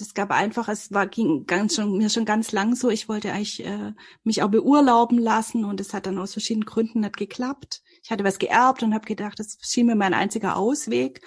[0.00, 2.90] das gab einfach, es war ging ganz schon mir schon ganz lang so.
[2.90, 3.92] Ich wollte eigentlich äh,
[4.24, 7.82] mich auch beurlauben lassen und es hat dann aus verschiedenen Gründen nicht geklappt.
[8.02, 11.20] Ich hatte was geerbt und habe gedacht, das schien mir mein einziger Ausweg.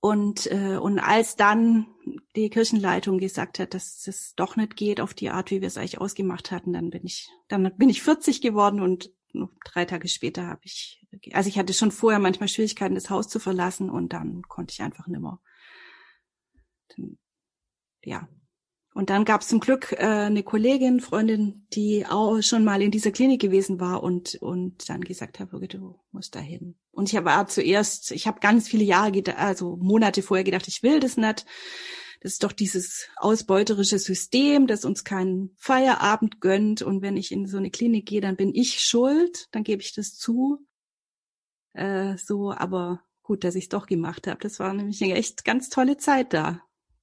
[0.00, 1.86] Und äh, und als dann
[2.34, 5.76] die Kirchenleitung gesagt hat, dass es doch nicht geht auf die Art, wie wir es
[5.76, 9.12] eigentlich ausgemacht hatten, dann bin ich dann bin ich 40 geworden und
[9.64, 13.38] drei Tage später habe ich, also ich hatte schon vorher manchmal Schwierigkeiten, das Haus zu
[13.38, 15.40] verlassen und dann konnte ich einfach nimmer.
[16.96, 17.18] Dann
[18.02, 18.28] ja.
[18.92, 22.90] Und dann gab es zum Glück äh, eine Kollegin, Freundin, die auch schon mal in
[22.90, 26.74] dieser Klinik gewesen war und und dann gesagt hat, Birgit, du musst da hin.
[26.90, 30.98] Und ich habe zuerst, ich habe ganz viele Jahre, also Monate vorher gedacht, ich will
[30.98, 31.46] das nicht.
[32.20, 36.82] Das ist doch dieses ausbeuterische System, das uns keinen Feierabend gönnt.
[36.82, 39.94] Und wenn ich in so eine Klinik gehe, dann bin ich schuld, dann gebe ich
[39.94, 40.58] das zu.
[41.72, 44.40] Äh, so, aber gut, dass ich es doch gemacht habe.
[44.40, 46.60] Das war nämlich eine echt ganz tolle Zeit da.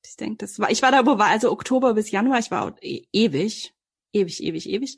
[0.09, 2.75] Ich denke, das war, ich war da, wo war also Oktober bis Januar, ich war
[2.81, 3.73] e ewig,
[4.13, 4.97] ewig, ewig, ewig.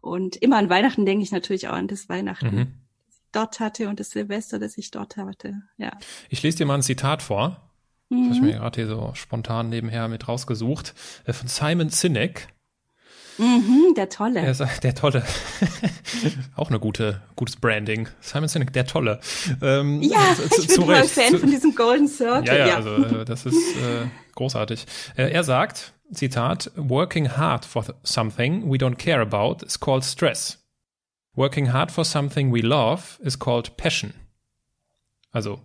[0.00, 2.74] Und immer an Weihnachten denke ich natürlich auch an das Weihnachten, mhm.
[3.06, 5.62] das ich dort hatte und das Silvester, das ich dort hatte.
[5.78, 5.96] Ja.
[6.28, 7.70] Ich lese dir mal ein Zitat vor.
[8.10, 8.28] Mhm.
[8.28, 10.94] Das habe ich mir gerade hier so spontan nebenher mit rausgesucht.
[11.24, 12.48] Äh, von Simon Sinek.
[13.38, 14.42] Mhm, der Tolle.
[14.42, 15.24] Der, der Tolle.
[16.56, 18.08] Auch eine gute, gutes Branding.
[18.20, 19.20] Simon Sinek, der Tolle.
[19.62, 22.46] Ähm, ja, zu, ich bin voll Fan zu, von diesem Golden Circle.
[22.46, 22.76] Ja, ja, ja.
[22.76, 24.86] also äh, das ist äh, großartig.
[25.16, 30.64] Äh, er sagt, Zitat, Working hard for something we don't care about is called stress.
[31.34, 34.14] Working hard for something we love is called passion.
[35.32, 35.60] Also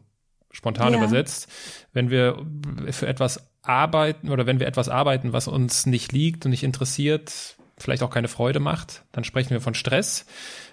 [0.51, 0.99] spontan ja.
[0.99, 1.47] übersetzt,
[1.93, 2.43] wenn wir
[2.89, 7.59] für etwas arbeiten oder wenn wir etwas arbeiten, was uns nicht liegt und nicht interessiert,
[7.79, 10.25] vielleicht auch keine Freude macht, dann sprechen wir von Stress.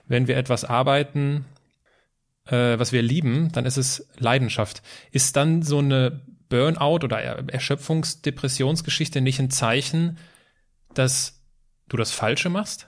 [0.06, 1.44] Wenn wir etwas arbeiten,
[2.46, 4.82] äh, was wir lieben, dann ist es Leidenschaft.
[5.10, 7.18] Ist dann so eine Burnout oder
[7.50, 10.18] Erschöpfungsdepressionsgeschichte nicht ein Zeichen,
[10.94, 11.42] dass
[11.88, 12.86] du das Falsche machst?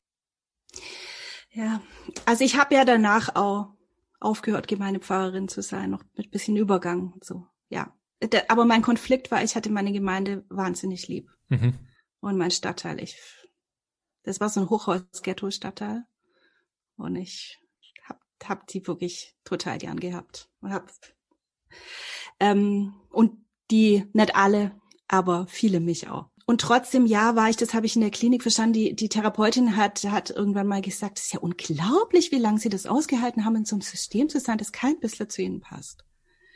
[1.51, 1.81] Ja,
[2.25, 3.75] also ich habe ja danach auch
[4.21, 7.47] aufgehört, Gemeindepfarrerin zu sein, noch mit bisschen Übergang und so.
[7.69, 7.93] Ja,
[8.49, 11.75] aber mein Konflikt war, ich hatte meine Gemeinde wahnsinnig lieb mhm.
[12.21, 13.01] und mein Stadtteil.
[13.01, 13.17] Ich,
[14.23, 16.05] das war so ein Hochhaus-Ghetto-Stadtteil
[16.97, 17.59] und ich
[18.05, 20.91] hab, hab die wirklich total gern gehabt und hab
[22.41, 24.73] ähm, und die, nicht alle,
[25.09, 26.31] aber viele mich auch.
[26.47, 29.77] Und trotzdem, ja, war ich, das habe ich in der Klinik verstanden, die, die Therapeutin
[29.77, 33.57] hat, hat irgendwann mal gesagt, es ist ja unglaublich, wie lange sie das ausgehalten haben,
[33.57, 36.07] in so einem System zu sein, das kein bisschen zu ihnen passt.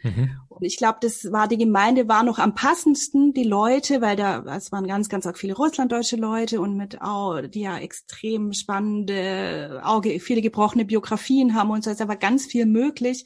[0.03, 0.41] Mhm.
[0.49, 4.45] Und ich glaube, das war die Gemeinde war noch am passendsten, die Leute, weil da
[4.57, 7.01] es waren ganz, ganz auch viele russlanddeutsche Leute und mit
[7.49, 12.67] die ja extrem spannende, auch viele gebrochene Biografien haben und so, da war ganz viel
[12.67, 13.25] möglich.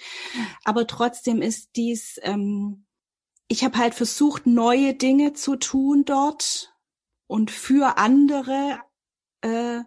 [0.64, 2.86] Aber trotzdem ist dies ähm,
[3.48, 6.74] ich habe halt versucht, neue Dinge zu tun dort
[7.26, 8.80] und für andere.
[9.40, 9.82] Äh,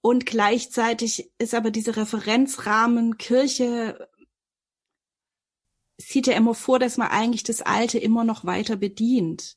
[0.00, 4.08] und gleichzeitig ist aber dieser Referenzrahmen Kirche
[5.98, 9.56] sieht ja immer vor, dass man eigentlich das Alte immer noch weiter bedient.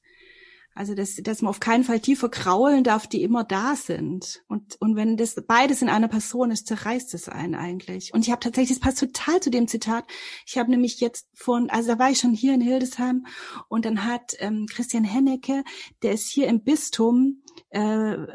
[0.75, 4.43] Also dass, dass man auf keinen Fall die verkraulen darf, die immer da sind.
[4.47, 8.13] Und, und wenn das beides in einer Person ist, zerreißt es einen eigentlich.
[8.13, 10.05] Und ich habe tatsächlich, das passt total zu dem Zitat.
[10.45, 13.25] Ich habe nämlich jetzt von, also da war ich schon hier in Hildesheim
[13.67, 15.63] und dann hat ähm, Christian Hennecke,
[16.01, 18.27] der ist hier im Bistum äh, an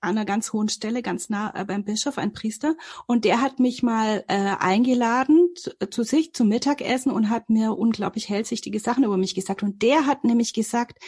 [0.00, 2.76] einer ganz hohen Stelle, ganz nah äh, beim Bischof, ein Priester.
[3.06, 7.76] Und der hat mich mal äh, eingeladen zu, zu sich zum Mittagessen und hat mir
[7.76, 9.62] unglaublich hellsichtige Sachen über mich gesagt.
[9.62, 10.98] Und der hat nämlich gesagt,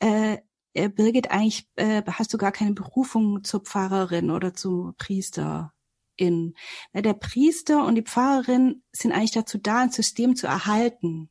[0.00, 0.38] äh,
[0.74, 5.72] äh, Birgit, eigentlich äh, hast du gar keine Berufung zur Pfarrerin oder zum Priester.
[6.16, 6.54] In.
[6.92, 11.30] Der Priester und die Pfarrerin sind eigentlich dazu da, ein System zu erhalten.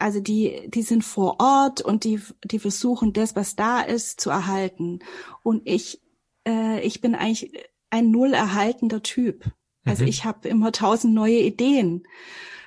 [0.00, 4.30] Also die, die sind vor Ort und die, die versuchen das, was da ist, zu
[4.30, 4.98] erhalten.
[5.44, 6.00] Und ich,
[6.44, 7.52] äh, ich bin eigentlich
[7.90, 9.44] ein null erhaltender Typ.
[9.84, 10.08] Also mhm.
[10.08, 12.06] ich habe immer tausend neue Ideen.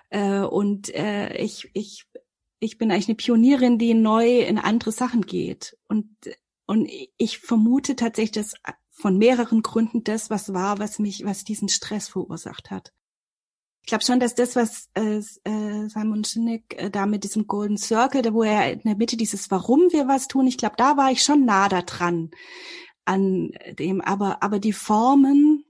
[0.09, 2.05] Äh, und äh, ich, ich
[2.61, 5.77] ich bin eigentlich eine Pionierin, die neu in andere Sachen geht.
[5.89, 6.07] Und,
[6.67, 8.53] und ich vermute tatsächlich, dass
[8.91, 12.93] von mehreren Gründen das, was war, was mich, was diesen Stress verursacht hat.
[13.81, 17.77] Ich glaube schon, dass das, was äh, äh, Simon Sinek äh, da mit diesem Golden
[17.77, 20.97] Circle, da wo er in der Mitte dieses Warum wir was tun, ich glaube, da
[20.97, 22.29] war ich schon nah da dran
[23.05, 24.01] an dem.
[24.01, 25.65] Aber, aber die Formen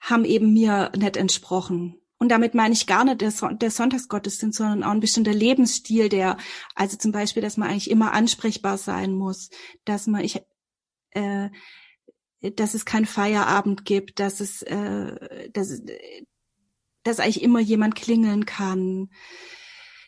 [0.00, 2.00] haben eben mir nicht entsprochen.
[2.18, 6.08] Und damit meine ich gar nicht der, Son der Sonntagsgottesdienst, sondern auch ein bestimmter Lebensstil,
[6.08, 6.38] der,
[6.74, 9.50] also zum Beispiel, dass man eigentlich immer ansprechbar sein muss,
[9.84, 10.40] dass man, ich,
[11.10, 11.50] äh,
[12.40, 15.82] dass es keinen Feierabend gibt, dass es, äh, dass,
[17.02, 19.10] dass eigentlich immer jemand klingeln kann,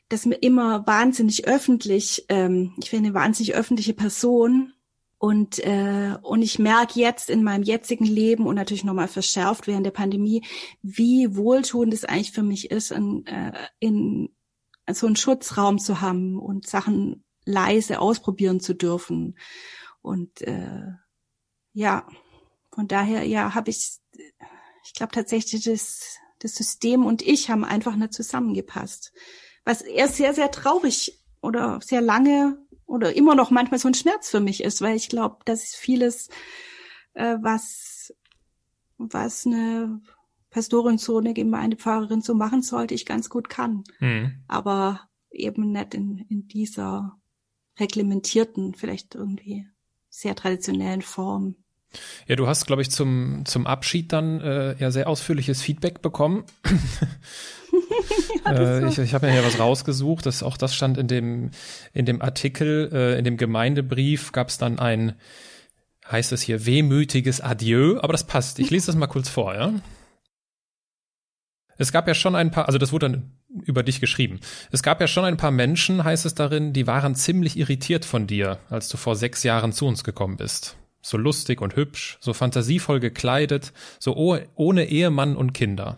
[0.09, 4.73] dass man immer wahnsinnig öffentlich, ähm, ich bin eine wahnsinnig öffentliche Person,
[5.19, 9.85] und, äh, und ich merke jetzt in meinem jetzigen Leben und natürlich nochmal verschärft während
[9.85, 10.45] der Pandemie,
[10.83, 14.31] wie wohltuend es eigentlich für mich ist, in, äh, in
[14.89, 19.37] so einen Schutzraum zu haben und Sachen leise ausprobieren zu dürfen.
[20.03, 20.87] Und äh,
[21.73, 22.07] ja,
[22.73, 23.99] von daher ja habe ich,
[24.85, 29.13] ich glaube tatsächlich, das, das System und ich haben einfach nicht zusammengepasst.
[29.65, 32.57] Was erst sehr, sehr traurig oder sehr lange
[32.89, 36.29] oder immer noch manchmal so ein Schmerz für mich ist, weil ich glaube, dass vieles,
[37.13, 38.13] äh, was,
[38.97, 40.01] was eine
[40.51, 43.85] Pastorin so eine Gemeindepfarrerin so machen sollte, ich ganz gut kann.
[44.01, 44.43] Mhm.
[44.49, 47.13] Aber eben nicht in, in dieser
[47.79, 49.69] reglementierten, vielleicht irgendwie
[50.09, 51.57] sehr traditionellen Form.
[52.27, 56.45] Ja, du hast, glaube ich, zum, zum Abschied dann äh, ja sehr ausführliches Feedback bekommen.
[58.47, 61.51] äh, ich ich habe mir hier was rausgesucht, das, auch das stand in dem,
[61.93, 65.15] in dem Artikel, äh, in dem Gemeindebrief gab es dann ein,
[66.11, 68.59] heißt es hier, wehmütiges Adieu, aber das passt.
[68.59, 69.73] Ich lese das mal kurz vor, ja.
[71.79, 73.33] Es gab ja schon ein paar, also das wurde dann
[73.65, 74.41] über dich geschrieben.
[74.73, 78.27] Es gab ja schon ein paar Menschen, heißt es darin, die waren ziemlich irritiert von
[78.27, 80.77] dir, als du vor sechs Jahren zu uns gekommen bist.
[81.01, 85.97] So lustig und hübsch, so fantasievoll gekleidet, so ohne Ehemann und Kinder.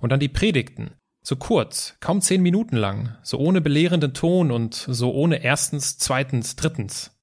[0.00, 0.90] Und dann die Predigten.
[1.24, 6.56] So kurz, kaum zehn Minuten lang, so ohne belehrenden Ton und so ohne erstens, zweitens,
[6.56, 7.16] drittens.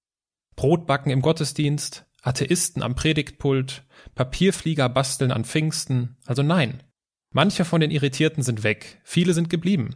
[0.55, 3.83] Brotbacken im Gottesdienst, Atheisten am Predigtpult,
[4.15, 6.83] Papierflieger basteln an Pfingsten, also nein.
[7.31, 9.95] Manche von den Irritierten sind weg, viele sind geblieben.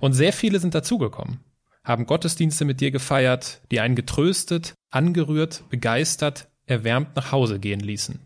[0.00, 1.40] Und sehr viele sind dazugekommen,
[1.84, 8.25] haben Gottesdienste mit dir gefeiert, die einen getröstet, angerührt, begeistert, erwärmt nach Hause gehen ließen.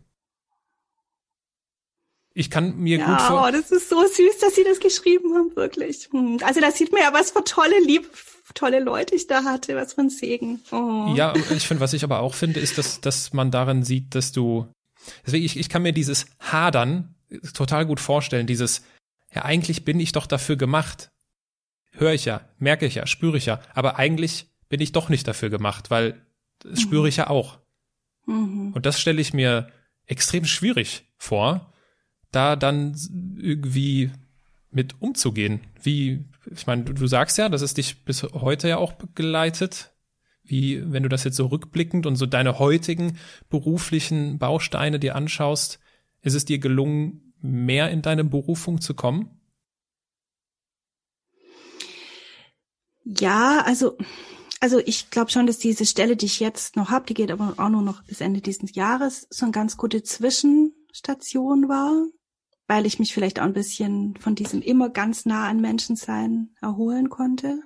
[2.40, 3.46] Ich kann mir ja, gut vor.
[3.46, 6.08] Oh, das ist so süß, dass Sie das geschrieben haben, wirklich.
[6.10, 6.38] Hm.
[6.42, 8.06] Also da sieht man ja, was für tolle, liebe,
[8.54, 10.58] tolle Leute ich da hatte, was für ein Segen.
[10.72, 11.12] Oh.
[11.14, 14.32] Ja, ich finde, was ich aber auch finde, ist, dass, dass man darin sieht, dass
[14.32, 14.66] du,
[15.26, 17.14] deswegen, ich, ich kann mir dieses Hadern
[17.52, 18.84] total gut vorstellen, dieses,
[19.34, 21.10] ja, eigentlich bin ich doch dafür gemacht.
[21.92, 25.28] Höre ich ja, merke ich ja, spüre ich ja, aber eigentlich bin ich doch nicht
[25.28, 26.24] dafür gemacht, weil
[26.60, 26.76] das mhm.
[26.84, 27.58] spüre ich ja auch.
[28.24, 28.72] Mhm.
[28.72, 29.68] Und das stelle ich mir
[30.06, 31.69] extrem schwierig vor
[32.32, 32.96] da dann
[33.36, 34.10] irgendwie
[34.70, 35.60] mit umzugehen?
[35.82, 39.92] Wie, ich meine, du, du sagst ja, dass es dich bis heute ja auch begleitet.
[40.42, 45.78] Wie, wenn du das jetzt so rückblickend und so deine heutigen beruflichen Bausteine dir anschaust,
[46.22, 49.40] ist es dir gelungen, mehr in deine Berufung zu kommen?
[53.04, 53.96] Ja, also,
[54.60, 57.54] also ich glaube schon, dass diese Stelle, die ich jetzt noch habe, die geht aber
[57.56, 62.06] auch nur noch bis Ende dieses Jahres, so eine ganz gute Zwischenstation war
[62.70, 66.50] weil ich mich vielleicht auch ein bisschen von diesem immer ganz nah an Menschen sein
[66.62, 67.64] erholen konnte.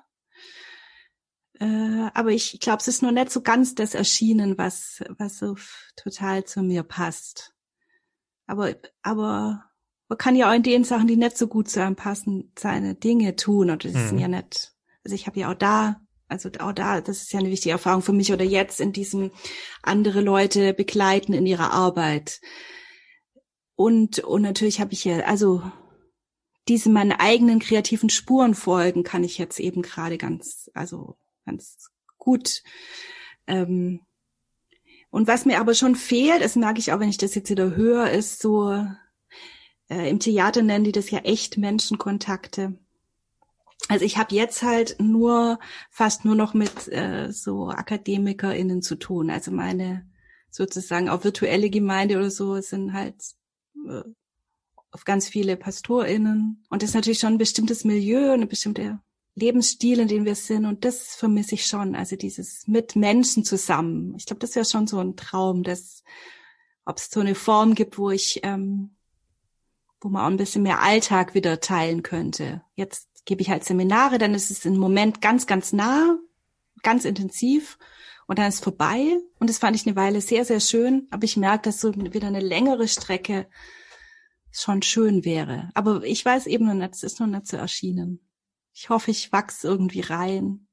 [1.60, 5.56] Äh, aber ich glaube, es ist nur nicht so ganz das erschienen, was, was so
[5.94, 7.52] total zu mir passt.
[8.46, 9.64] Aber, aber
[10.08, 12.94] man kann ja auch in den Sachen, die nicht so gut zu einem passen, seine
[12.94, 13.68] Dinge tun.
[13.68, 13.98] Und das mhm.
[13.98, 14.72] ist ja nicht,
[15.04, 18.00] also ich habe ja auch da Also auch da, das ist ja eine wichtige Erfahrung
[18.00, 19.32] für mich oder jetzt in diesem
[19.82, 22.40] andere Leute begleiten in ihrer Arbeit.
[23.76, 25.62] Und, und natürlich habe ich ja, also
[26.68, 32.62] diese meine eigenen kreativen Spuren folgen, kann ich jetzt eben gerade ganz, also ganz gut.
[33.46, 34.00] Ähm,
[35.10, 37.76] und was mir aber schon fehlt, das merke ich auch, wenn ich das jetzt wieder
[37.76, 38.84] höre, ist so,
[39.88, 42.78] äh, im Theater nennen die das ja echt Menschenkontakte.
[43.88, 45.58] Also ich habe jetzt halt nur
[45.90, 49.30] fast nur noch mit äh, so AkademikerInnen zu tun.
[49.30, 50.08] Also meine
[50.50, 53.14] sozusagen auch virtuelle Gemeinde oder so sind halt
[54.90, 56.64] auf ganz viele PastorInnen.
[56.70, 59.00] Und das ist natürlich schon ein bestimmtes Milieu, eine bestimmte
[59.34, 60.66] Lebensstil, in dem wir sind.
[60.66, 61.96] Und das vermisse ich schon.
[61.96, 64.14] Also dieses mit Menschen zusammen.
[64.16, 66.04] Ich glaube, das wäre schon so ein Traum, dass
[66.84, 68.94] ob es so eine Form gibt, wo ich, ähm,
[70.00, 72.62] wo man auch ein bisschen mehr Alltag wieder teilen könnte.
[72.76, 76.18] Jetzt gebe ich halt Seminare, dann ist es im Moment ganz, ganz nah,
[76.82, 77.78] ganz intensiv
[78.26, 79.18] und dann ist vorbei.
[79.38, 81.06] Und das fand ich eine Weile sehr, sehr schön.
[81.10, 83.46] Aber ich merke, dass so wieder eine längere Strecke
[84.50, 85.70] schon schön wäre.
[85.74, 88.20] Aber ich weiß eben noch nicht, es ist noch nicht so erschienen.
[88.72, 90.66] Ich hoffe, ich wachse irgendwie rein.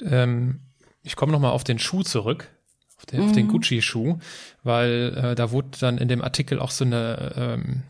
[0.00, 0.60] Ähm,
[1.02, 2.50] ich komme nochmal auf den Schuh zurück,
[2.96, 3.32] auf den, mhm.
[3.32, 4.18] den Gucci-Schuh,
[4.62, 7.82] weil äh, da wurde dann in dem Artikel auch so eine, ähm,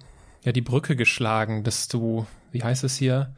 [0.45, 3.35] ja, die Brücke geschlagen, dass du, wie heißt es hier?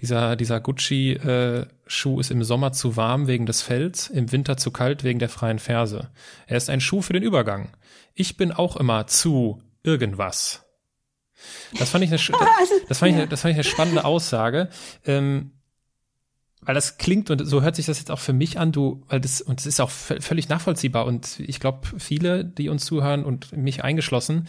[0.00, 4.70] Dieser, dieser Gucci-Schuh äh, ist im Sommer zu warm wegen des Fells, im Winter zu
[4.70, 6.10] kalt wegen der freien Ferse.
[6.46, 7.70] Er ist ein Schuh für den Übergang.
[8.14, 10.64] Ich bin auch immer zu irgendwas.
[11.78, 12.18] Das fand ich eine,
[12.88, 14.68] das, fand ich eine, das fand ich eine spannende Aussage.
[15.04, 15.52] Ähm,
[16.62, 19.20] weil das klingt und so hört sich das jetzt auch für mich an, du, weil
[19.20, 23.56] das, und das ist auch völlig nachvollziehbar und ich glaube, viele, die uns zuhören und
[23.56, 24.46] mich eingeschlossen,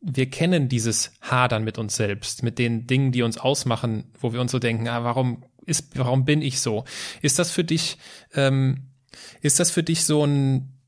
[0.00, 4.40] wir kennen dieses Hadern mit uns selbst, mit den Dingen, die uns ausmachen, wo wir
[4.40, 6.84] uns so denken, ah, warum ist, warum bin ich so?
[7.22, 7.98] Ist das für dich,
[8.34, 8.88] ähm,
[9.42, 10.80] ist das für dich so ein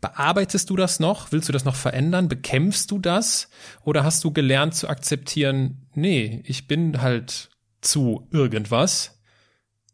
[0.00, 1.32] Bearbeitest du das noch?
[1.32, 2.28] Willst du das noch verändern?
[2.28, 3.48] Bekämpfst du das?
[3.82, 7.50] Oder hast du gelernt zu akzeptieren, nee, ich bin halt
[7.80, 9.20] zu irgendwas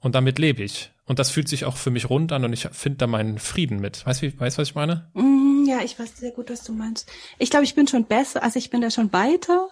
[0.01, 0.91] und damit lebe ich.
[1.07, 3.79] Und das fühlt sich auch für mich rund an und ich finde da meinen Frieden
[3.79, 4.07] mit.
[4.07, 5.11] Weißt du, weißt, was ich meine?
[5.15, 7.11] Mm, ja, ich weiß sehr gut, was du meinst.
[7.39, 9.69] Ich glaube, ich bin schon besser, also ich bin da schon weiter,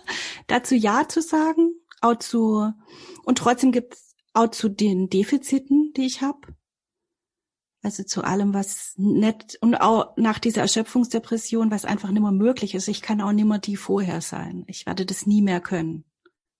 [0.46, 2.70] dazu Ja zu sagen, auch zu,
[3.24, 6.40] und trotzdem gibt es auch zu den Defiziten, die ich habe.
[7.82, 12.74] Also zu allem, was nett und auch nach dieser Erschöpfungsdepression, was einfach nicht mehr möglich
[12.74, 12.86] ist.
[12.86, 14.64] Ich kann auch nicht mehr die vorher sein.
[14.68, 16.04] Ich werde das nie mehr können.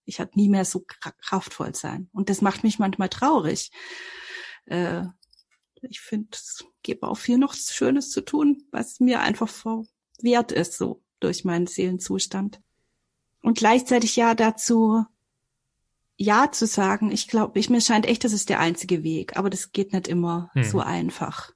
[0.03, 2.09] Ich werde nie mehr so kraftvoll sein.
[2.11, 3.71] Und das macht mich manchmal traurig.
[4.65, 5.03] Äh,
[5.81, 10.77] ich finde, es gibt auch viel noch Schönes zu tun, was mir einfach verwehrt ist,
[10.77, 12.61] so durch meinen Seelenzustand.
[13.41, 15.05] Und gleichzeitig ja dazu
[16.15, 19.49] ja zu sagen, ich glaube, ich mir scheint echt, das ist der einzige Weg, aber
[19.49, 20.63] das geht nicht immer hm.
[20.63, 21.51] so einfach.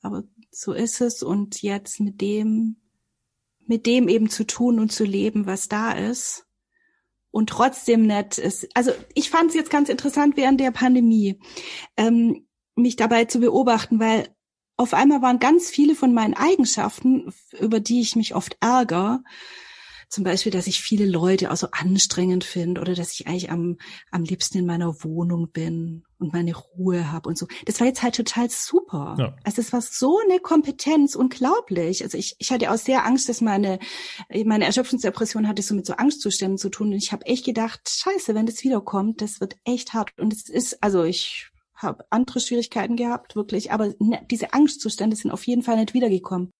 [0.00, 2.76] Aber so ist es und jetzt mit dem,
[3.66, 6.45] mit dem eben zu tun und zu leben, was da ist.
[7.36, 11.38] Und trotzdem nicht ist, also ich fand es jetzt ganz interessant während der Pandemie,
[11.98, 14.34] ähm, mich dabei zu beobachten, weil
[14.78, 17.30] auf einmal waren ganz viele von meinen Eigenschaften,
[17.60, 19.22] über die ich mich oft ärgere,
[20.08, 23.76] zum Beispiel, dass ich viele Leute auch so anstrengend finde oder dass ich eigentlich am,
[24.10, 27.46] am liebsten in meiner Wohnung bin und meine Ruhe habe und so.
[27.64, 29.16] Das war jetzt halt total super.
[29.18, 29.36] Ja.
[29.44, 32.04] Also es war so eine Kompetenz, unglaublich.
[32.04, 33.78] Also ich, ich hatte auch sehr Angst, dass meine,
[34.44, 36.88] meine Erschöpfungsdepression hatte so mit so Angstzuständen zu tun.
[36.88, 40.10] Und ich habe echt gedacht, scheiße, wenn das wiederkommt, das wird echt hart.
[40.18, 45.30] Und es ist, also ich habe andere Schwierigkeiten gehabt, wirklich, aber ne, diese Angstzustände sind
[45.30, 46.50] auf jeden Fall nicht wiedergekommen.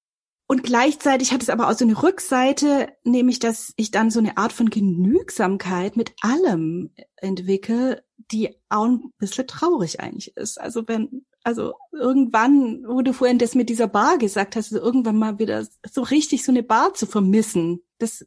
[0.49, 4.36] Und gleichzeitig hat es aber auch so eine Rückseite, nämlich dass ich dann so eine
[4.36, 10.61] Art von Genügsamkeit mit allem entwickle, die auch ein bisschen traurig eigentlich ist.
[10.61, 15.18] Also wenn, also irgendwann, wo du vorhin das mit dieser Bar gesagt hast, also irgendwann
[15.18, 18.24] mal wieder so richtig so eine Bar zu vermissen, das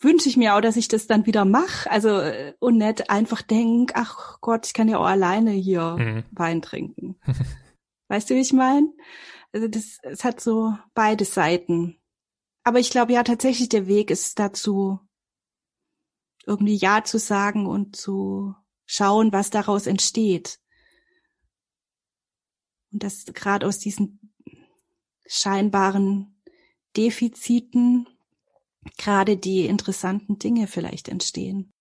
[0.00, 1.90] wünsche ich mir auch, dass ich das dann wieder mache.
[1.90, 2.22] Also
[2.60, 6.24] und nicht einfach denk, ach Gott, ich kann ja auch alleine hier mhm.
[6.30, 7.18] Wein trinken.
[8.08, 8.88] weißt du, wie ich meine?
[9.52, 12.00] Also das, es hat so beide Seiten.
[12.64, 15.00] Aber ich glaube ja tatsächlich der Weg ist dazu,
[16.46, 18.54] irgendwie Ja zu sagen und zu
[18.86, 20.60] schauen, was daraus entsteht.
[22.90, 24.34] Und dass gerade aus diesen
[25.26, 26.42] scheinbaren
[26.96, 28.08] Defiziten
[28.96, 31.72] gerade die interessanten Dinge vielleicht entstehen.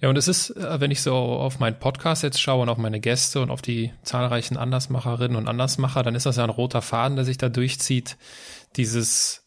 [0.00, 2.78] Ja, und es ist, äh, wenn ich so auf meinen Podcast jetzt schaue und auf
[2.78, 6.82] meine Gäste und auf die zahlreichen Andersmacherinnen und Andersmacher, dann ist das ja ein roter
[6.82, 8.16] Faden, der sich da durchzieht,
[8.76, 9.46] dieses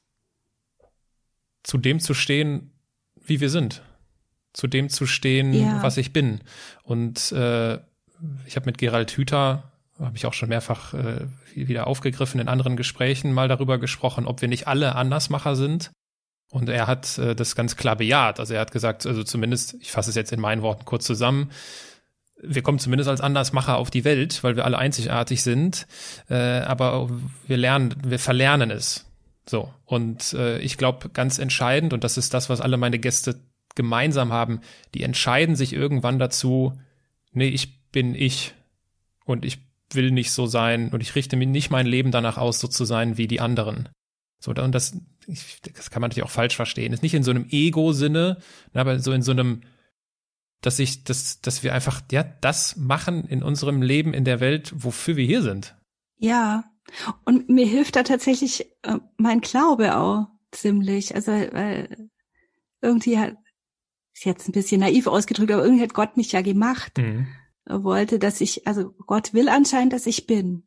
[1.64, 2.72] zu dem zu stehen,
[3.26, 3.82] wie wir sind.
[4.54, 5.82] zu dem zu stehen, ja.
[5.82, 6.42] was ich bin.
[6.84, 7.80] Und äh,
[8.46, 11.26] ich habe mit Gerald Hüther, habe ich auch schon mehrfach äh,
[11.56, 15.92] wieder aufgegriffen in anderen Gesprächen, mal darüber gesprochen, ob wir nicht alle Andersmacher sind.
[16.54, 18.40] Und er hat äh, das ganz klar bejaht.
[18.40, 21.50] Also er hat gesagt, also zumindest, ich fasse es jetzt in meinen Worten kurz zusammen,
[22.40, 25.88] wir kommen zumindest als Andersmacher auf die Welt, weil wir alle einzigartig sind,
[26.30, 27.10] äh, aber
[27.48, 29.10] wir lernen, wir verlernen es.
[29.50, 29.74] So.
[29.86, 33.40] Und äh, ich glaube, ganz entscheidend, und das ist das, was alle meine Gäste
[33.74, 34.62] gemeinsam haben,
[34.94, 36.80] die entscheiden sich irgendwann dazu,
[37.32, 38.54] nee, ich bin ich
[39.26, 39.58] und ich
[39.92, 42.86] will nicht so sein und ich richte mir nicht mein Leben danach aus, so zu
[42.86, 43.90] sein wie die anderen.
[44.44, 44.92] So, und das,
[45.26, 46.92] das kann man natürlich auch falsch verstehen.
[46.92, 48.40] Ist nicht in so einem Ego-Sinne,
[48.74, 49.62] aber so in so einem,
[50.60, 54.74] dass ich, dass, dass wir einfach, ja, das machen in unserem Leben in der Welt,
[54.76, 55.78] wofür wir hier sind.
[56.18, 56.66] Ja.
[57.24, 61.16] Und mir hilft da tatsächlich äh, mein Glaube auch ziemlich.
[61.16, 62.10] Also, weil
[62.82, 63.38] irgendwie hat,
[64.14, 66.98] ist jetzt ein bisschen naiv ausgedrückt, aber irgendwie hat Gott mich ja gemacht.
[66.98, 67.28] Mhm.
[67.64, 70.66] Er wollte, dass ich, also Gott will anscheinend, dass ich bin.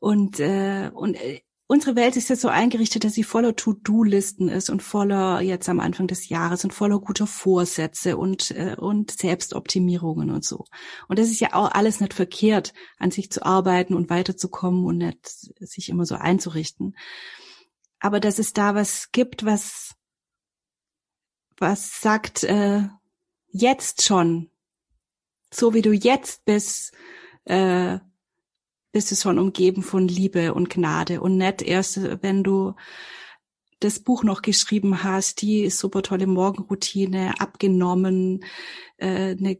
[0.00, 4.70] Und, äh, und äh, unsere Welt ist ja so eingerichtet, dass sie voller To-Do-Listen ist
[4.70, 10.30] und voller jetzt am Anfang des Jahres und voller guter Vorsätze und äh, und Selbstoptimierungen
[10.30, 10.64] und so.
[11.08, 14.98] Und das ist ja auch alles nicht verkehrt, an sich zu arbeiten und weiterzukommen und
[14.98, 16.96] nicht sich immer so einzurichten.
[17.98, 19.94] Aber dass es da was gibt, was
[21.56, 22.82] was sagt äh,
[23.48, 24.50] jetzt schon,
[25.52, 26.92] so wie du jetzt bist,
[27.44, 27.98] äh,
[28.94, 32.74] bist du schon umgeben von Liebe und Gnade und nicht erst, wenn du
[33.80, 38.44] das Buch noch geschrieben hast, die super tolle Morgenroutine, abgenommen,
[38.98, 39.58] äh, ne,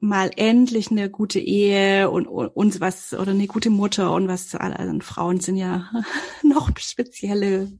[0.00, 5.00] mal endlich eine gute Ehe und, und was oder eine gute Mutter und was also
[5.00, 5.90] Frauen sind ja
[6.42, 7.72] noch spezielle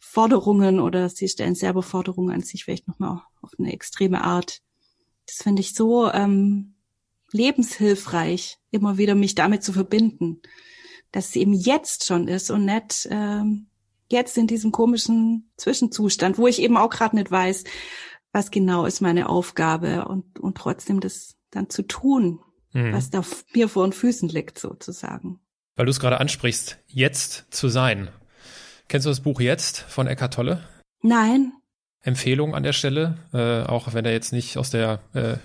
[0.00, 4.60] Forderungen oder sie stellen selber Forderungen an sich vielleicht nochmal auf eine extreme Art.
[5.26, 6.75] Das finde ich so ähm,
[7.32, 10.40] lebenshilfreich, immer wieder mich damit zu verbinden,
[11.12, 13.66] dass es eben jetzt schon ist und nicht ähm,
[14.10, 17.64] jetzt in diesem komischen Zwischenzustand, wo ich eben auch gerade nicht weiß,
[18.32, 22.40] was genau ist meine Aufgabe und, und trotzdem das dann zu tun,
[22.72, 22.92] mhm.
[22.92, 23.24] was da
[23.54, 25.40] mir vor den Füßen liegt sozusagen.
[25.74, 28.08] Weil du es gerade ansprichst, jetzt zu sein.
[28.88, 30.62] Kennst du das Buch Jetzt von Eckhart Tolle?
[31.02, 31.52] Nein.
[32.02, 35.36] Empfehlung an der Stelle, äh, auch wenn er jetzt nicht aus der äh,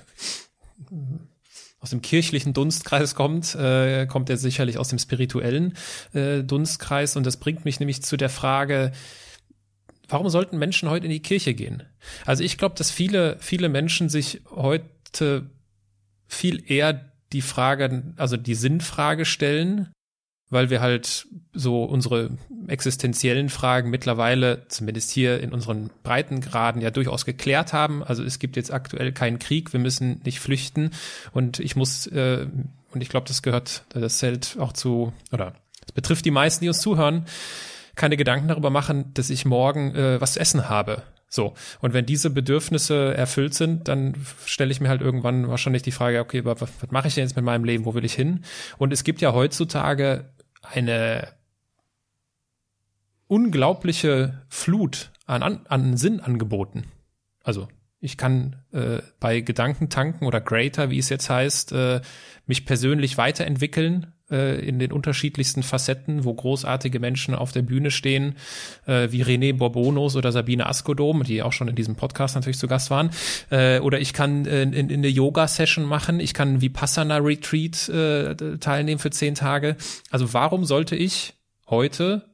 [1.81, 5.75] aus dem kirchlichen Dunstkreis kommt, äh, kommt er sicherlich aus dem spirituellen
[6.13, 7.15] äh, Dunstkreis.
[7.15, 8.91] Und das bringt mich nämlich zu der Frage,
[10.07, 11.83] warum sollten Menschen heute in die Kirche gehen?
[12.25, 15.47] Also ich glaube, dass viele, viele Menschen sich heute
[16.27, 19.91] viel eher die Frage, also die Sinnfrage stellen,
[20.51, 22.29] weil wir halt so unsere
[22.67, 28.03] existenziellen Fragen mittlerweile, zumindest hier in unseren Breitengraden, ja durchaus geklärt haben.
[28.03, 30.91] Also es gibt jetzt aktuell keinen Krieg, wir müssen nicht flüchten
[31.31, 32.45] und ich muss, äh,
[32.91, 35.53] und ich glaube, das gehört, das zählt auch zu, oder
[35.87, 37.25] es betrifft die meisten, die uns zuhören,
[37.95, 41.03] keine Gedanken darüber machen, dass ich morgen äh, was zu essen habe.
[41.33, 41.53] So.
[41.79, 46.19] Und wenn diese Bedürfnisse erfüllt sind, dann stelle ich mir halt irgendwann wahrscheinlich die Frage,
[46.19, 47.85] okay, was, was mache ich denn jetzt mit meinem Leben?
[47.85, 48.43] Wo will ich hin?
[48.77, 50.25] Und es gibt ja heutzutage
[50.61, 51.27] eine
[53.27, 56.85] unglaubliche Flut an, an, an Sinnangeboten.
[57.43, 57.67] Also
[57.99, 62.01] ich kann äh, bei Gedankentanken oder Greater, wie es jetzt heißt, äh,
[62.45, 68.35] mich persönlich weiterentwickeln äh, in den unterschiedlichsten Facetten, wo großartige Menschen auf der Bühne stehen,
[68.85, 72.67] äh, wie René Borbonos oder Sabine Askodom, die auch schon in diesem Podcast natürlich zu
[72.67, 73.11] Gast waren.
[73.49, 78.99] Äh, oder ich kann äh, in, in eine Yoga-Session machen, ich kann Vipassana-Retreat äh, teilnehmen
[78.99, 79.75] für zehn Tage.
[80.09, 81.33] Also warum sollte ich
[81.67, 82.25] heute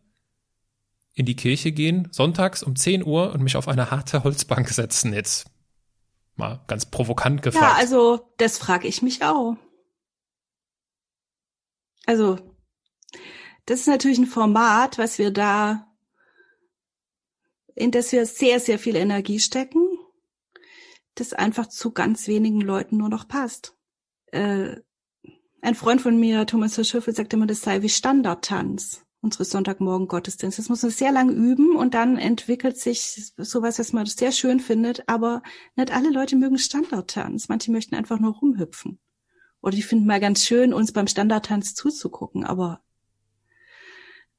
[1.14, 5.14] in die Kirche gehen, sonntags um 10 Uhr und mich auf eine harte Holzbank setzen
[5.14, 5.48] jetzt?
[6.36, 7.66] Mal ganz provokant gefragt.
[7.66, 9.58] Ja, also das frage ich mich auch.
[12.08, 12.40] Also
[13.66, 15.94] das ist natürlich ein Format, was wir da,
[17.76, 19.86] in das wir sehr, sehr viel Energie stecken,
[21.16, 23.76] das einfach zu ganz wenigen Leuten nur noch passt.
[24.28, 24.78] Äh,
[25.62, 30.60] ein Freund von mir, Thomas Verschöffel, sagt immer, das sei wie Standardtanz unsere Sonntagmorgen Gottesdienst.
[30.60, 34.62] Das muss man sehr lang üben und dann entwickelt sich sowas, was man sehr schön
[34.62, 35.44] findet, aber
[35.76, 37.50] nicht alle Leute mögen Standardtanz.
[37.50, 39.00] Manche möchten einfach nur rumhüpfen.
[39.62, 42.82] Oder die finden mal ganz schön, uns beim Standardtanz zuzugucken, aber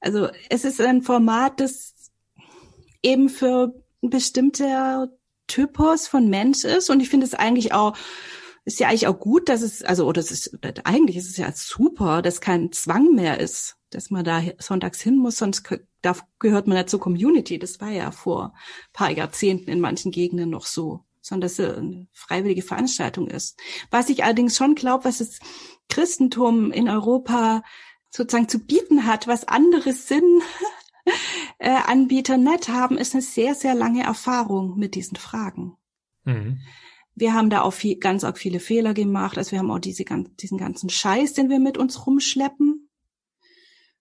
[0.00, 2.12] also es ist ein Format, das
[3.02, 5.08] eben für ein bestimmter
[5.48, 7.96] Typus von Mensch ist und ich finde es eigentlich auch
[8.64, 11.50] ist ja eigentlich auch gut, dass es, also, oder es ist, eigentlich ist es ja
[11.52, 15.68] super, dass kein Zwang mehr ist dass man da sonntags hin muss, sonst
[16.02, 17.58] da gehört man ja zur Community.
[17.58, 18.54] Das war ja vor
[18.92, 21.04] paar Jahrzehnten in manchen Gegenden noch so.
[21.28, 23.60] Sondern dass es eine freiwillige Veranstaltung ist.
[23.90, 25.38] Was ich allerdings schon glaube, was das
[25.88, 27.62] Christentum in Europa
[28.10, 30.44] sozusagen zu bieten hat, was andere Sinnanbieter
[32.34, 35.76] äh, nicht haben, ist eine sehr, sehr lange Erfahrung mit diesen Fragen.
[36.24, 36.60] Mhm.
[37.14, 39.36] Wir haben da auch viel, ganz auch viele Fehler gemacht.
[39.38, 42.77] Also wir haben auch diese, diesen ganzen Scheiß, den wir mit uns rumschleppen.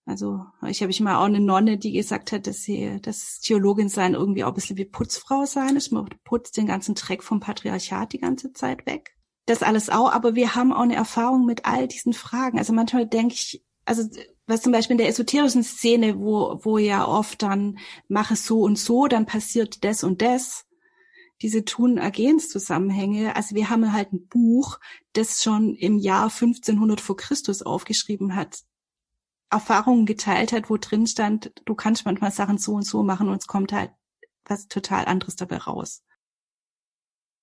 [0.08, 3.90] Also ich habe ich mal auch eine Nonne, die gesagt hat, dass sie, dass Theologin
[3.90, 5.92] sein irgendwie auch ein bisschen wie Putzfrau sein ist.
[5.92, 9.14] Man putzt den ganzen Dreck vom Patriarchat die ganze Zeit weg.
[9.44, 12.58] Das alles auch, aber wir haben auch eine Erfahrung mit all diesen Fragen.
[12.58, 14.02] Also manchmal denke ich, also
[14.46, 17.78] was zum Beispiel in der esoterischen Szene, wo, wo ja oft dann
[18.08, 20.64] mache so und so, dann passiert das und das
[21.42, 23.36] diese Tun-Ergehens-Zusammenhänge.
[23.36, 24.80] Also wir haben halt ein Buch,
[25.12, 28.58] das schon im Jahr 1500 vor Christus aufgeschrieben hat,
[29.50, 33.40] Erfahrungen geteilt hat, wo drin stand, du kannst manchmal Sachen so und so machen und
[33.40, 33.90] es kommt halt
[34.44, 36.02] was total anderes dabei raus.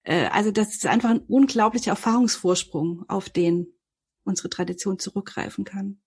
[0.03, 3.67] Äh, also das ist einfach ein unglaublicher Erfahrungsvorsprung, auf den
[4.23, 6.01] unsere Tradition zurückgreifen kann.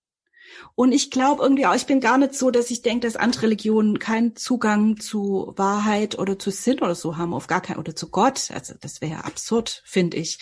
[0.75, 3.43] Und ich glaube irgendwie auch, ich bin gar nicht so, dass ich denke, dass andere
[3.43, 7.95] Religionen keinen Zugang zu Wahrheit oder zu Sinn oder so haben, auf gar keinen, oder
[7.95, 8.49] zu Gott.
[8.51, 10.39] Also das wäre ja absurd, finde ich.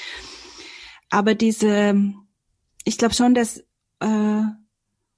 [1.10, 2.14] Aber diese,
[2.84, 3.64] ich glaube schon, dass
[4.00, 4.42] äh,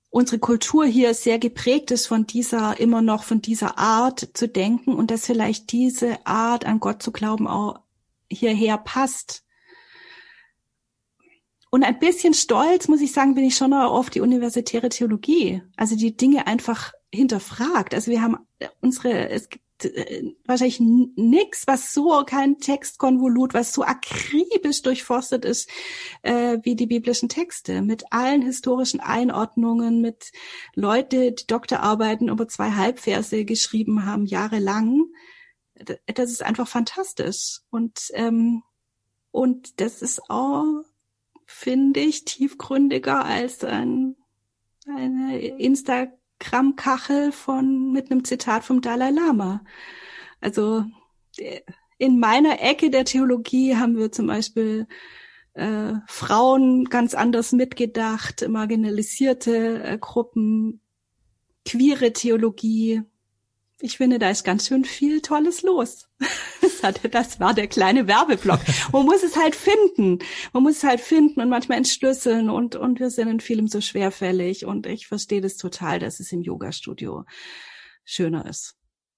[0.09, 4.93] unsere Kultur hier sehr geprägt ist von dieser, immer noch von dieser Art zu denken
[4.93, 7.79] und dass vielleicht diese Art an Gott zu glauben auch
[8.29, 9.43] hierher passt.
[11.71, 15.61] Und ein bisschen stolz, muss ich sagen, bin ich schon auf die universitäre Theologie.
[15.77, 17.93] Also die Dinge einfach hinterfragt.
[17.93, 18.37] Also wir haben
[18.81, 19.63] unsere, es gibt
[20.45, 25.69] wahrscheinlich nix, was so kein Textkonvolut, was so akribisch durchforstet ist
[26.21, 30.31] äh, wie die biblischen Texte, mit allen historischen Einordnungen, mit
[30.75, 35.05] Leute, die Doktorarbeiten über zwei Halbverse geschrieben haben, jahrelang.
[36.13, 37.61] Das ist einfach fantastisch.
[37.69, 38.63] Und, ähm,
[39.31, 40.83] und das ist auch
[41.49, 44.15] finde ich, tiefgründiger als ein,
[44.85, 45.39] eine
[46.39, 49.63] Instagram-Kachel von, mit einem Zitat vom Dalai Lama.
[50.41, 50.85] Also,
[51.97, 54.87] in meiner Ecke der Theologie haben wir zum Beispiel
[55.53, 60.81] äh, Frauen ganz anders mitgedacht, marginalisierte äh, Gruppen,
[61.65, 63.01] queere Theologie,
[63.81, 66.07] ich finde, da ist ganz schön viel Tolles los.
[67.11, 68.61] Das war der kleine Werbeblock.
[68.93, 70.19] Man muss es halt finden.
[70.53, 73.81] Man muss es halt finden und manchmal entschlüsseln und, und wir sind in vielem so
[73.81, 77.25] schwerfällig und ich verstehe das total, dass es im Yoga-Studio
[78.05, 78.75] schöner ist.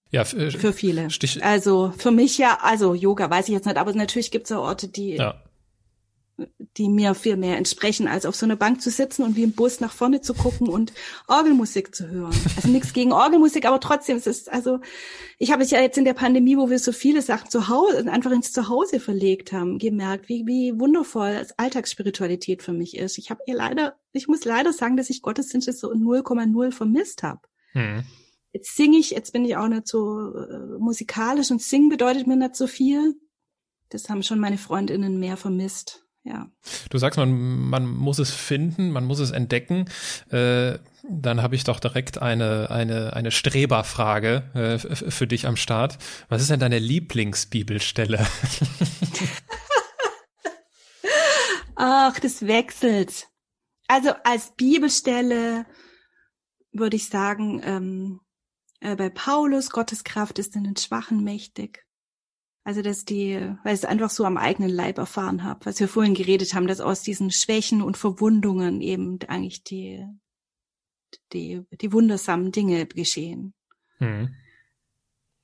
[0.10, 1.12] Ja, für, äh, für viele.
[1.12, 4.52] Stich also für mich ja, also Yoga weiß ich jetzt nicht, aber natürlich gibt es
[4.52, 5.40] auch Orte, die ja
[6.78, 9.52] die mir viel mehr entsprechen, als auf so einer Bank zu sitzen und wie im
[9.52, 10.94] Bus nach vorne zu gucken und
[11.28, 12.34] Orgelmusik zu hören.
[12.56, 14.80] Also nichts gegen Orgelmusik, aber trotzdem, es ist, also,
[15.38, 18.10] ich habe es ja jetzt in der Pandemie, wo wir so viele Sachen zu Hause,
[18.12, 23.18] einfach ins Zuhause verlegt haben, gemerkt, wie, wie wundervoll Alltagsspiritualität für mich ist.
[23.18, 27.42] Ich habe ihr leider, ich muss leider sagen, dass ich Gottesdienste so 0,0 vermisst habe.
[27.74, 28.04] Hm.
[28.54, 32.36] Jetzt singe ich, jetzt bin ich auch nicht so äh, musikalisch und singen bedeutet mir
[32.36, 33.16] nicht so viel.
[33.90, 36.52] Das haben schon meine Freundinnen mehr vermisst ja.
[36.90, 39.86] Du sagst, man, man muss es finden, man muss es entdecken.
[40.30, 40.78] Äh,
[41.10, 45.98] dann habe ich doch direkt eine, eine, eine Streberfrage äh, für dich am Start.
[46.30, 48.28] Was ist denn deine Lieblingsbibelstelle?
[51.76, 53.28] Ach, das wechselt.
[53.88, 55.66] Also als Bibelstelle
[56.72, 58.20] würde ich sagen, ähm,
[58.80, 61.84] äh, bei Paulus, Gottes Kraft ist in den Schwachen mächtig.
[62.64, 65.88] Also dass die, weil ich es einfach so am eigenen Leib erfahren habe, was wir
[65.88, 70.06] vorhin geredet haben, dass aus diesen Schwächen und Verwundungen eben eigentlich die,
[71.34, 73.56] die, die wundersamen Dinge geschehen.
[74.00, 74.36] Mhm.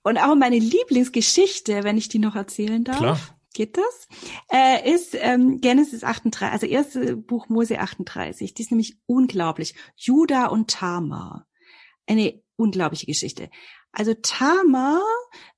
[0.03, 2.97] Und auch meine Lieblingsgeschichte, wenn ich die noch erzählen darf.
[2.97, 3.19] Klar.
[3.53, 4.07] Geht das?
[4.51, 8.53] Äh, ist ähm, Genesis 38, also erste Buch Mose 38.
[8.53, 9.73] Die ist nämlich unglaublich.
[9.95, 11.47] Judah und Tamar.
[12.07, 13.49] Eine unglaubliche Geschichte.
[13.91, 15.01] Also Tama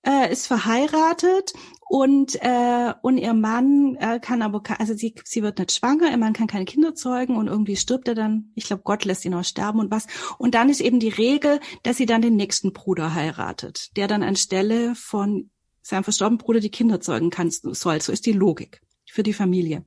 [0.06, 1.54] äh, ist verheiratet
[1.90, 6.18] und äh, und ihr Mann äh, kann aber also sie sie wird nicht schwanger, ihr
[6.18, 8.52] Mann kann keine Kinder zeugen und irgendwie stirbt er dann.
[8.56, 10.08] Ich glaube, Gott lässt ihn auch sterben und was.
[10.38, 14.24] Und dann ist eben die Regel, dass sie dann den nächsten Bruder heiratet, der dann
[14.24, 15.50] anstelle von
[15.82, 18.02] seinem verstorbenen Bruder die Kinder zeugen kann soll.
[18.02, 19.86] So ist die Logik für die Familie.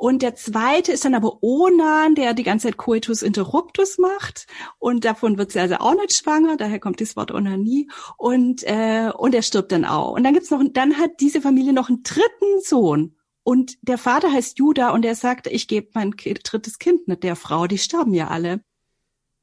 [0.00, 4.46] Und der zweite ist dann aber Onan, der die ganze Zeit Coitus interruptus macht.
[4.78, 6.56] Und davon wird sie also auch nicht schwanger.
[6.56, 7.90] Daher kommt das Wort Onanie.
[8.16, 10.12] Und, äh, und er stirbt dann auch.
[10.12, 13.16] Und dann gibt's noch, dann hat diese Familie noch einen dritten Sohn.
[13.42, 17.34] Und der Vater heißt Judah und er sagt, ich gebe mein drittes Kind nicht der
[17.34, 18.62] Frau, die sterben ja alle.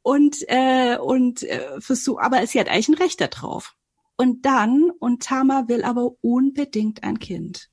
[0.03, 3.75] Und, äh, und äh, versuch, aber sie hat eigentlich ein Recht darauf.
[4.15, 7.69] Und dann, und Tama will aber unbedingt ein Kind.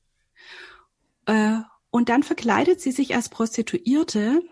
[1.26, 1.60] Äh,
[1.92, 4.42] und dann verkleidet sie sich als Prostituierte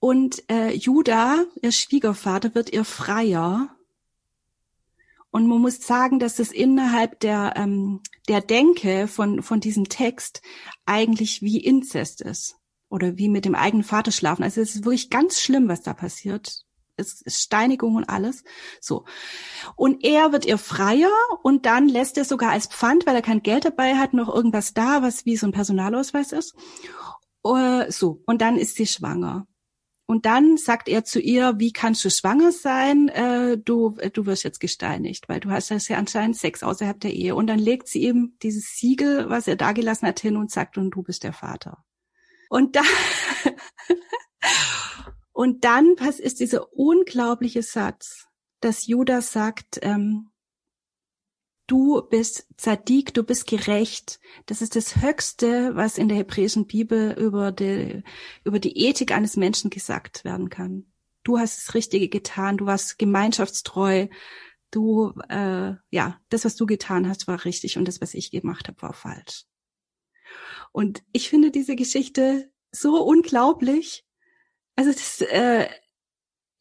[0.00, 3.74] und äh, Judah, ihr Schwiegervater, wird ihr Freier.
[5.30, 10.42] Und man muss sagen, dass es innerhalb der, ähm, der Denke von, von diesem Text
[10.84, 12.56] eigentlich wie Inzest ist.
[12.90, 14.42] Oder wie mit dem eigenen Vater schlafen.
[14.42, 16.64] Also es ist wirklich ganz schlimm, was da passiert.
[16.98, 18.44] Es ist Steinigung und alles.
[18.80, 19.04] So.
[19.76, 21.10] Und er wird ihr freier
[21.42, 24.74] und dann lässt er sogar als Pfand, weil er kein Geld dabei hat, noch irgendwas
[24.74, 26.54] da, was wie so ein Personalausweis ist.
[27.44, 28.22] Uh, so.
[28.26, 29.46] Und dann ist sie schwanger.
[30.10, 33.08] Und dann sagt er zu ihr, wie kannst du schwanger sein?
[33.08, 37.34] Äh, du, du wirst jetzt gesteinigt, weil du hast ja anscheinend Sex außerhalb der Ehe.
[37.34, 40.78] Und dann legt sie ihm dieses Siegel, was er da gelassen hat, hin und sagt,
[40.78, 41.84] und du bist der Vater.
[42.48, 42.82] Und da,
[45.38, 48.26] und dann ist dieser unglaubliche Satz,
[48.58, 50.30] dass Judas sagt, ähm,
[51.68, 54.18] du bist Zadik, du bist gerecht.
[54.46, 58.02] Das ist das Höchste, was in der hebräischen Bibel über die,
[58.42, 60.86] über die Ethik eines Menschen gesagt werden kann.
[61.22, 64.08] Du hast das Richtige getan, du warst gemeinschaftstreu,
[64.72, 68.66] du, äh, ja, das, was du getan hast, war richtig und das, was ich gemacht
[68.66, 69.44] habe, war falsch.
[70.72, 74.04] Und ich finde diese Geschichte so unglaublich.
[74.78, 75.66] Also das, äh,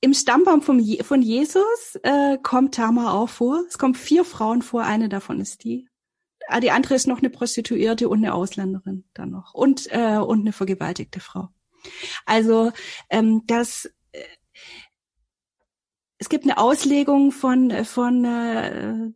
[0.01, 3.63] im Stammbaum vom Je von Jesus äh, kommt Tamar auch vor.
[3.67, 5.87] Es kommen vier Frauen vor, eine davon ist die.
[6.47, 9.53] Ah, die andere ist noch eine Prostituierte und eine Ausländerin dann noch.
[9.53, 11.49] Und, äh, und eine vergewaltigte Frau.
[12.25, 12.71] Also
[13.11, 14.23] ähm, das äh,
[16.17, 19.11] es gibt eine Auslegung von, von äh,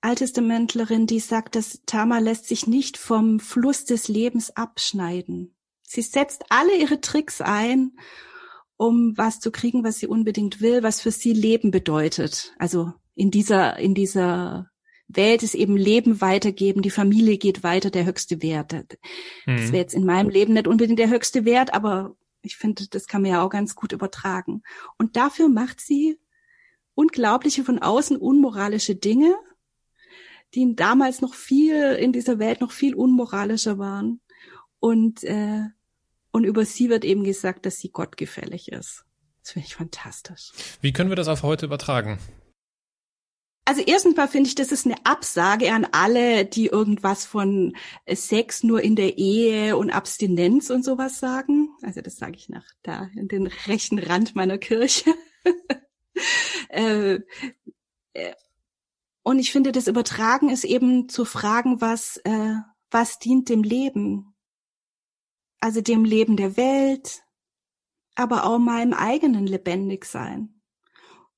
[0.00, 5.54] Alttestamentlerin, die sagt, dass Tamar lässt sich nicht vom Fluss des Lebens abschneiden.
[5.82, 7.92] Sie setzt alle ihre Tricks ein,
[8.78, 12.54] um was zu kriegen, was sie unbedingt will, was für sie Leben bedeutet.
[12.58, 14.70] Also in dieser, in dieser
[15.08, 18.72] Welt ist eben Leben weitergeben, die Familie geht weiter, der höchste Wert.
[18.72, 18.86] Das
[19.46, 19.72] mhm.
[19.72, 23.22] wäre jetzt in meinem Leben nicht unbedingt der höchste Wert, aber ich finde, das kann
[23.22, 24.62] man ja auch ganz gut übertragen.
[24.96, 26.18] Und dafür macht sie
[26.94, 29.34] unglaubliche von außen unmoralische Dinge,
[30.54, 34.20] die damals noch viel in dieser Welt noch viel unmoralischer waren.
[34.78, 35.64] Und äh,
[36.30, 39.04] und über sie wird eben gesagt, dass sie gottgefällig ist.
[39.42, 40.52] Das finde ich fantastisch.
[40.80, 42.18] Wie können wir das auf heute übertragen?
[43.64, 47.76] Also erstens mal finde ich, das ist eine Absage an alle, die irgendwas von
[48.10, 51.68] Sex nur in der Ehe und Abstinenz und sowas sagen.
[51.82, 55.14] Also das sage ich nach da in den rechten Rand meiner Kirche.
[56.70, 57.20] Äh,
[58.12, 58.34] äh,
[59.22, 62.54] und ich finde, das Übertragen ist eben zu fragen, was, äh,
[62.90, 64.27] was dient dem Leben?
[65.60, 67.22] Also dem Leben der Welt,
[68.14, 70.60] aber auch meinem eigenen Lebendigsein.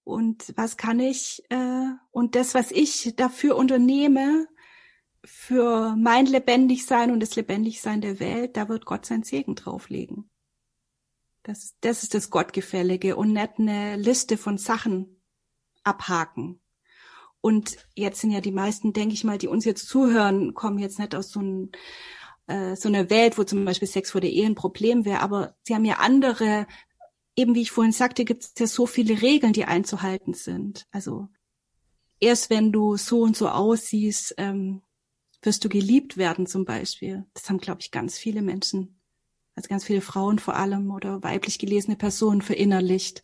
[0.05, 4.49] Und was kann ich, äh, und das, was ich dafür unternehme,
[5.25, 10.31] für mein Lebendigsein und das Lebendigsein der Welt, da wird Gott sein Segen drauflegen.
[11.43, 15.23] Das, das ist das Gottgefällige und nicht eine Liste von Sachen
[15.85, 16.61] abhaken.
[17.41, 20.99] Und jetzt sind ja die meisten, denke ich mal, die uns jetzt zuhören, kommen jetzt
[20.99, 21.71] nicht aus so einem
[22.51, 25.55] äh, so eine Welt, wo zum Beispiel Sex vor der Ehe ein Problem wäre, aber
[25.63, 26.67] sie haben ja andere,
[27.37, 30.87] eben wie ich vorhin sagte, gibt es ja so viele Regeln, die einzuhalten sind.
[30.91, 31.29] Also
[32.19, 34.83] erst wenn du so und so aussiehst, ähm,
[35.43, 37.25] wirst du geliebt werden zum Beispiel.
[37.35, 39.01] Das haben, glaube ich, ganz viele Menschen,
[39.55, 43.23] also ganz viele Frauen vor allem oder weiblich gelesene Personen verinnerlicht.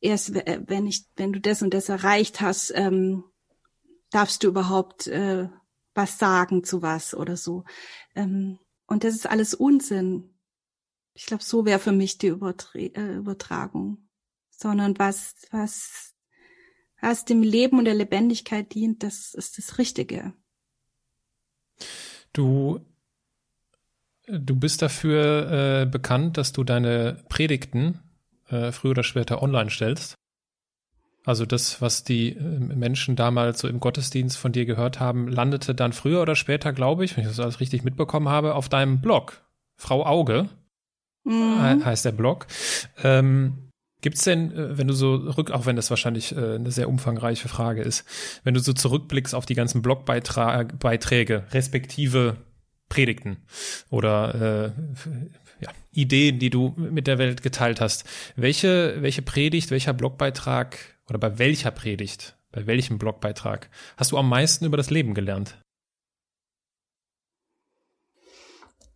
[0.00, 3.24] Erst wenn ich, wenn du das und das erreicht hast, ähm,
[4.10, 5.48] darfst du überhaupt äh,
[5.94, 7.64] was sagen zu was oder so.
[8.14, 10.34] Ähm, und das ist alles Unsinn.
[11.14, 14.08] Ich glaube, so wäre für mich die Übertra äh, Übertragung.
[14.50, 16.14] Sondern was, was,
[17.00, 20.32] was dem Leben und der Lebendigkeit dient, das ist das Richtige.
[22.32, 22.80] Du,
[24.26, 28.00] du bist dafür äh, bekannt, dass du deine Predigten
[28.48, 30.14] äh, früher oder später online stellst.
[31.24, 35.74] Also das, was die ähm, Menschen damals so im Gottesdienst von dir gehört haben, landete
[35.74, 39.00] dann früher oder später, glaube ich, wenn ich das alles richtig mitbekommen habe, auf deinem
[39.00, 39.42] Blog.
[39.76, 40.48] Frau Auge
[41.24, 41.84] mhm.
[41.84, 42.46] heißt der Blog.
[43.02, 43.70] Ähm,
[44.02, 46.90] Gibt es denn, äh, wenn du so rück, auch wenn das wahrscheinlich äh, eine sehr
[46.90, 48.04] umfangreiche Frage ist,
[48.44, 52.36] wenn du so zurückblickst auf die ganzen Blogbeiträge, respektive
[52.90, 53.38] Predigten
[53.88, 54.72] oder äh,
[55.60, 58.04] ja, Ideen, die du mit der Welt geteilt hast,
[58.36, 64.28] welche, welche Predigt, welcher Blogbeitrag oder bei welcher Predigt, bei welchem Blogbeitrag hast du am
[64.28, 65.60] meisten über das Leben gelernt?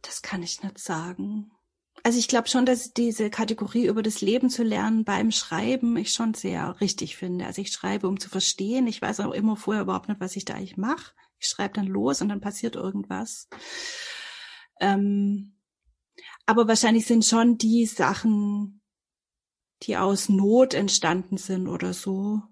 [0.02, 1.50] Das kann ich nicht sagen.
[2.04, 6.12] Also ich glaube schon, dass diese Kategorie über das Leben zu lernen beim Schreiben ich
[6.12, 7.46] schon sehr richtig finde.
[7.46, 8.86] Also ich schreibe, um zu verstehen.
[8.86, 11.12] Ich weiß auch immer vorher überhaupt nicht, was ich da eigentlich mache.
[11.38, 13.48] Ich schreibe dann los und dann passiert irgendwas.
[14.80, 15.56] Ähm,
[16.46, 18.77] aber wahrscheinlich sind schon die Sachen,
[19.82, 22.42] die aus Not entstanden sind oder so,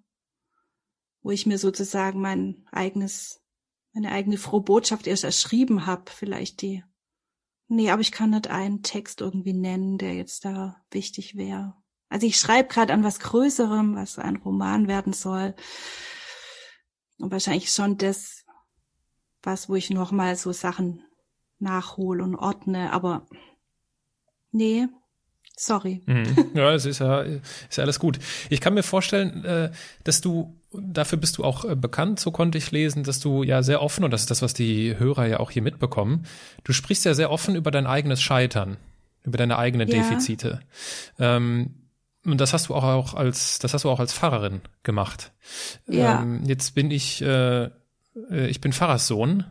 [1.22, 3.42] wo ich mir sozusagen mein eigenes,
[3.92, 6.84] meine eigene frohe Botschaft erst erschrieben habe, vielleicht die.
[7.68, 11.74] Nee, aber ich kann nicht einen Text irgendwie nennen, der jetzt da wichtig wäre.
[12.08, 15.56] Also ich schreibe gerade an was Größerem, was ein Roman werden soll.
[17.18, 18.44] Und wahrscheinlich schon das,
[19.42, 21.02] was, wo ich nochmal so Sachen
[21.58, 23.26] nachhole und ordne, aber
[24.50, 24.88] nee,
[25.56, 26.02] sorry.
[26.06, 26.50] Mhm.
[26.54, 28.18] Ja, es ist ja, ist ja alles gut.
[28.50, 29.70] Ich kann mir vorstellen, äh,
[30.04, 33.62] dass du, dafür bist du auch äh, bekannt, so konnte ich lesen, dass du ja
[33.62, 36.26] sehr offen, und das ist das, was die Hörer ja auch hier mitbekommen,
[36.64, 38.76] du sprichst ja sehr offen über dein eigenes Scheitern,
[39.24, 39.96] über deine eigenen ja.
[39.96, 40.60] Defizite.
[41.18, 41.74] Ähm,
[42.24, 45.32] und das hast du auch als, das hast du auch als Pfarrerin gemacht.
[45.86, 46.22] Ja.
[46.22, 47.70] Ähm, jetzt bin ich, äh, äh
[48.30, 49.44] ich bin Pfarrerssohn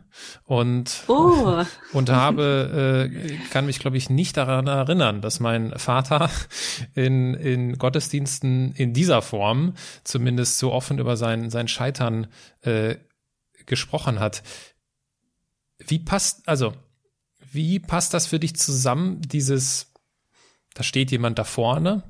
[0.44, 1.62] und oh.
[1.92, 6.30] und habe äh, kann mich glaube ich nicht daran erinnern, dass mein Vater
[6.94, 12.26] in in Gottesdiensten in dieser Form zumindest so offen über sein sein Scheitern
[12.62, 12.96] äh,
[13.66, 14.42] gesprochen hat.
[15.78, 16.72] Wie passt also
[17.52, 19.20] wie passt das für dich zusammen?
[19.20, 19.92] Dieses
[20.74, 22.02] da steht jemand da vorne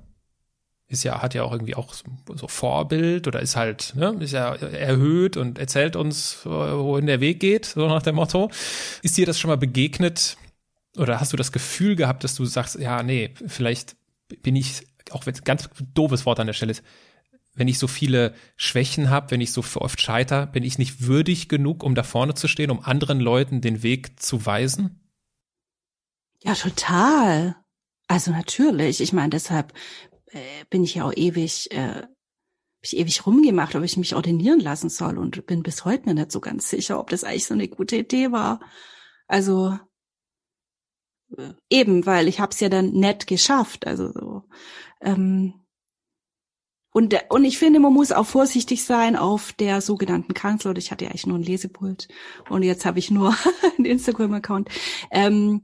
[0.88, 4.54] ist ja, hat ja auch irgendwie auch so, Vorbild oder ist halt, ne, ist ja
[4.54, 8.50] erhöht und erzählt uns, wohin der Weg geht, so nach dem Motto.
[9.02, 10.36] Ist dir das schon mal begegnet
[10.96, 13.96] oder hast du das Gefühl gehabt, dass du sagst, ja, nee, vielleicht
[14.42, 16.84] bin ich, auch wenn es ganz doofes Wort an der Stelle ist,
[17.54, 21.48] wenn ich so viele Schwächen habe, wenn ich so oft scheiter, bin ich nicht würdig
[21.48, 25.00] genug, um da vorne zu stehen, um anderen Leuten den Weg zu weisen?
[26.42, 27.56] Ja, total.
[28.08, 29.00] Also natürlich.
[29.00, 29.72] Ich meine, deshalb
[30.26, 32.06] äh, bin ich ja auch ewig, äh,
[32.82, 36.32] ich ewig rumgemacht, ob ich mich ordinieren lassen soll und bin bis heute mir nicht
[36.32, 38.60] so ganz sicher, ob das eigentlich so eine gute Idee war.
[39.26, 39.78] Also
[41.36, 43.86] äh, eben, weil ich habe es ja dann nett geschafft.
[43.86, 44.42] Also so.
[45.00, 45.66] Ähm,
[46.92, 50.74] und, und ich finde, man muss auch vorsichtig sein auf der sogenannten Kanzler.
[50.76, 52.08] Ich hatte ja eigentlich nur ein Lesepult
[52.48, 53.36] und jetzt habe ich nur
[53.76, 54.70] einen Instagram-Account
[55.10, 55.62] ähm,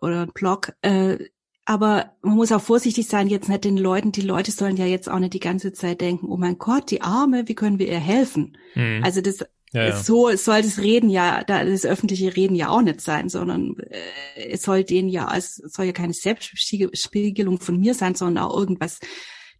[0.00, 0.74] oder einen Blog.
[0.82, 1.18] Äh,
[1.66, 5.08] aber man muss auch vorsichtig sein, jetzt nicht den Leuten, die Leute sollen ja jetzt
[5.08, 7.98] auch nicht die ganze Zeit denken, oh mein Gott, die Arme, wie können wir ihr
[7.98, 8.56] helfen?
[8.74, 9.02] Mhm.
[9.04, 9.40] Also das
[9.72, 9.96] ja, ja.
[10.00, 14.62] so soll das Reden ja, das öffentliche Reden ja auch nicht sein, sondern äh, es
[14.62, 19.00] soll denen ja, es soll ja keine Selbstspiegelung von mir sein, sondern auch irgendwas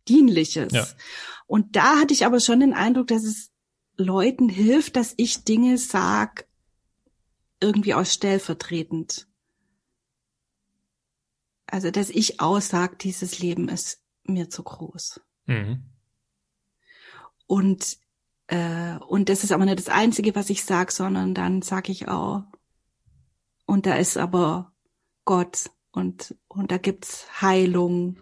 [0.09, 0.72] Dienliches.
[0.72, 0.86] Ja.
[1.46, 3.50] Und da hatte ich aber schon den Eindruck, dass es
[3.96, 6.46] Leuten hilft, dass ich Dinge sag,
[7.61, 9.26] irgendwie aus stellvertretend.
[11.67, 15.21] Also, dass ich aussag, dieses Leben ist mir zu groß.
[15.47, 15.85] Mhm.
[17.47, 17.99] Und
[18.49, 22.09] äh, und das ist aber nicht das Einzige, was ich sag, sondern dann sag ich
[22.09, 22.45] auch,
[23.67, 24.73] und da ist aber
[25.25, 28.19] Gott und und da gibt's Heilung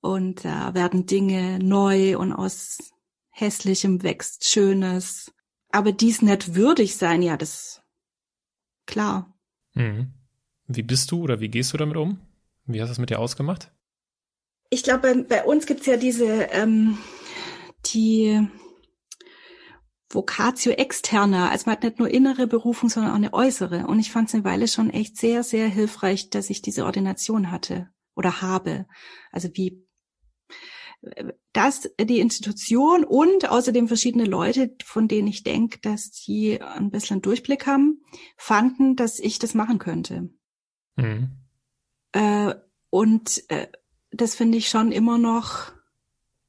[0.00, 2.78] und da werden Dinge neu und aus
[3.30, 5.32] hässlichem wächst Schönes.
[5.70, 7.82] Aber dies nicht würdig sein, ja, das
[8.86, 9.34] klar.
[9.74, 10.14] Mhm.
[10.66, 12.18] Wie bist du oder wie gehst du damit um?
[12.68, 13.72] Wie hast du es mit dir ausgemacht?
[14.70, 16.98] Ich glaube, bei, bei, uns gibt's ja diese, ähm,
[17.86, 18.46] die
[20.10, 21.48] Vocatio externa.
[21.48, 23.86] Also man hat nicht nur innere Berufung, sondern auch eine äußere.
[23.86, 27.50] Und ich fand es eine Weile schon echt sehr, sehr hilfreich, dass ich diese Ordination
[27.50, 28.86] hatte oder habe.
[29.32, 29.88] Also wie
[31.52, 37.22] dass die Institution und außerdem verschiedene Leute, von denen ich denke, dass die ein bisschen
[37.22, 38.02] Durchblick haben,
[38.36, 40.30] fanden, dass ich das machen könnte.
[40.96, 41.47] Mhm.
[42.12, 42.54] Äh,
[42.90, 43.68] und äh,
[44.10, 45.72] das finde ich schon immer noch,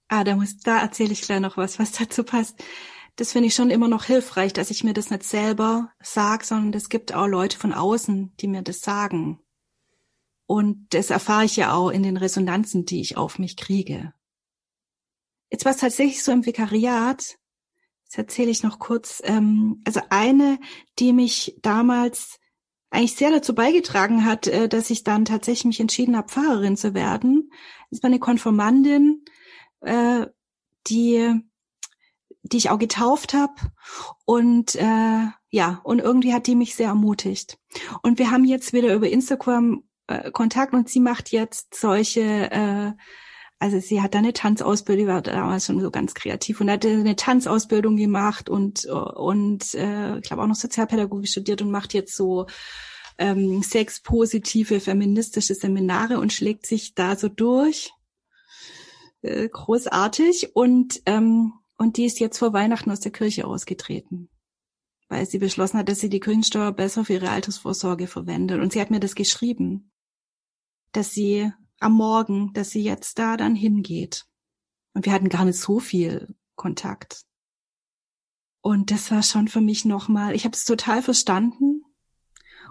[0.07, 2.64] ah, da muss, da erzähle ich gleich noch was, was dazu passt.
[3.16, 6.74] Das finde ich schon immer noch hilfreich, dass ich mir das nicht selber sag, sondern
[6.74, 9.39] es gibt auch Leute von außen, die mir das sagen.
[10.45, 14.14] Und das erfahre ich ja auch in den Resonanzen, die ich auf mich kriege.
[15.51, 17.38] Jetzt war es tatsächlich so im Vikariat,
[18.10, 20.60] das erzähle ich noch kurz, ähm, also eine,
[20.97, 22.39] die mich damals
[22.91, 26.93] eigentlich sehr dazu beigetragen hat, äh, dass ich dann tatsächlich mich entschieden habe, Pfarrerin zu
[26.93, 27.51] werden.
[27.91, 29.23] Das war eine Konformandin,
[29.81, 30.25] äh,
[30.87, 31.41] die
[32.43, 33.53] die ich auch getauft habe
[34.25, 37.59] und äh, ja und irgendwie hat die mich sehr ermutigt
[38.01, 42.21] und wir haben jetzt wieder über Instagram äh, Kontakt und sie macht jetzt solche
[42.51, 42.93] äh,
[43.60, 47.16] also sie hat da eine Tanzausbildung, war damals schon so ganz kreativ und hat eine
[47.18, 52.47] Tanzausbildung gemacht und und äh, ich glaube auch noch Sozialpädagogik studiert und macht jetzt so
[53.18, 57.91] ähm, sexpositive feministische Seminare und schlägt sich da so durch.
[59.22, 64.30] Äh, großartig und ähm, und die ist jetzt vor Weihnachten aus der Kirche ausgetreten.
[65.10, 68.62] weil sie beschlossen hat, dass sie die Kirchensteuer besser für ihre Altersvorsorge verwendet.
[68.62, 69.91] Und sie hat mir das geschrieben,
[70.91, 74.25] dass sie am Morgen, dass sie jetzt da dann hingeht.
[74.93, 77.23] Und wir hatten gar nicht so viel Kontakt.
[78.61, 81.84] Und das war schon für mich nochmal, ich habe es total verstanden.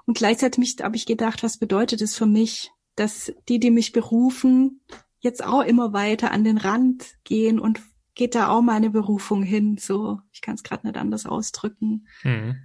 [0.04, 4.82] Und gleichzeitig habe ich gedacht, was bedeutet es für mich, dass die, die mich berufen,
[5.20, 7.80] jetzt auch immer weiter an den Rand gehen und
[8.14, 9.78] geht da auch meine Berufung hin.
[9.78, 12.08] So, ich kann es gerade nicht anders ausdrücken.
[12.22, 12.56] Mhm.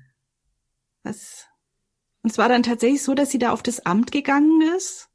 [1.04, 1.48] Was,
[2.22, 5.10] und es war dann tatsächlich so, dass sie da auf das Amt gegangen ist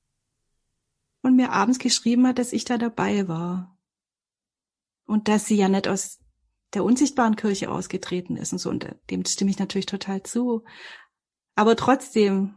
[1.29, 3.79] und mir abends geschrieben hat, dass ich da dabei war.
[5.07, 6.19] Und dass sie ja nicht aus
[6.75, 8.69] der unsichtbaren Kirche ausgetreten ist und so.
[8.71, 10.65] Und dem stimme ich natürlich total zu.
[11.55, 12.57] Aber trotzdem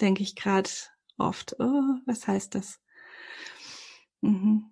[0.00, 0.70] denke ich gerade
[1.18, 2.78] oft, oh, was heißt das?
[4.20, 4.66] Mhm.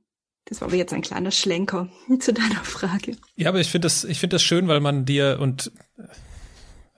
[0.44, 3.16] Das war aber jetzt ein kleiner Schlenker zu deiner Frage.
[3.36, 5.72] Ja, aber ich finde das, ich finde das schön, weil man dir und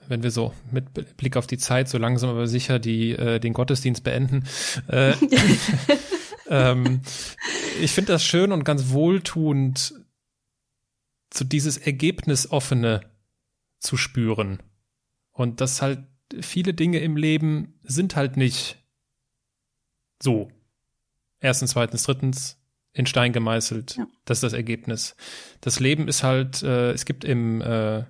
[0.07, 3.53] wenn wir so mit Blick auf die Zeit so langsam aber sicher die äh, den
[3.53, 4.45] Gottesdienst beenden.
[4.87, 5.13] Äh,
[6.51, 7.01] ähm,
[7.81, 9.93] ich finde das schön und ganz wohltuend,
[11.33, 13.01] so dieses Ergebnisoffene
[13.79, 14.61] zu spüren.
[15.31, 16.05] Und das halt
[16.41, 18.77] viele Dinge im Leben sind halt nicht
[20.21, 20.51] so.
[21.39, 22.57] Erstens, zweitens, drittens,
[22.93, 23.95] in Stein gemeißelt.
[23.97, 24.07] Ja.
[24.25, 25.15] Das ist das Ergebnis.
[25.61, 28.03] Das Leben ist halt, äh, es gibt im äh,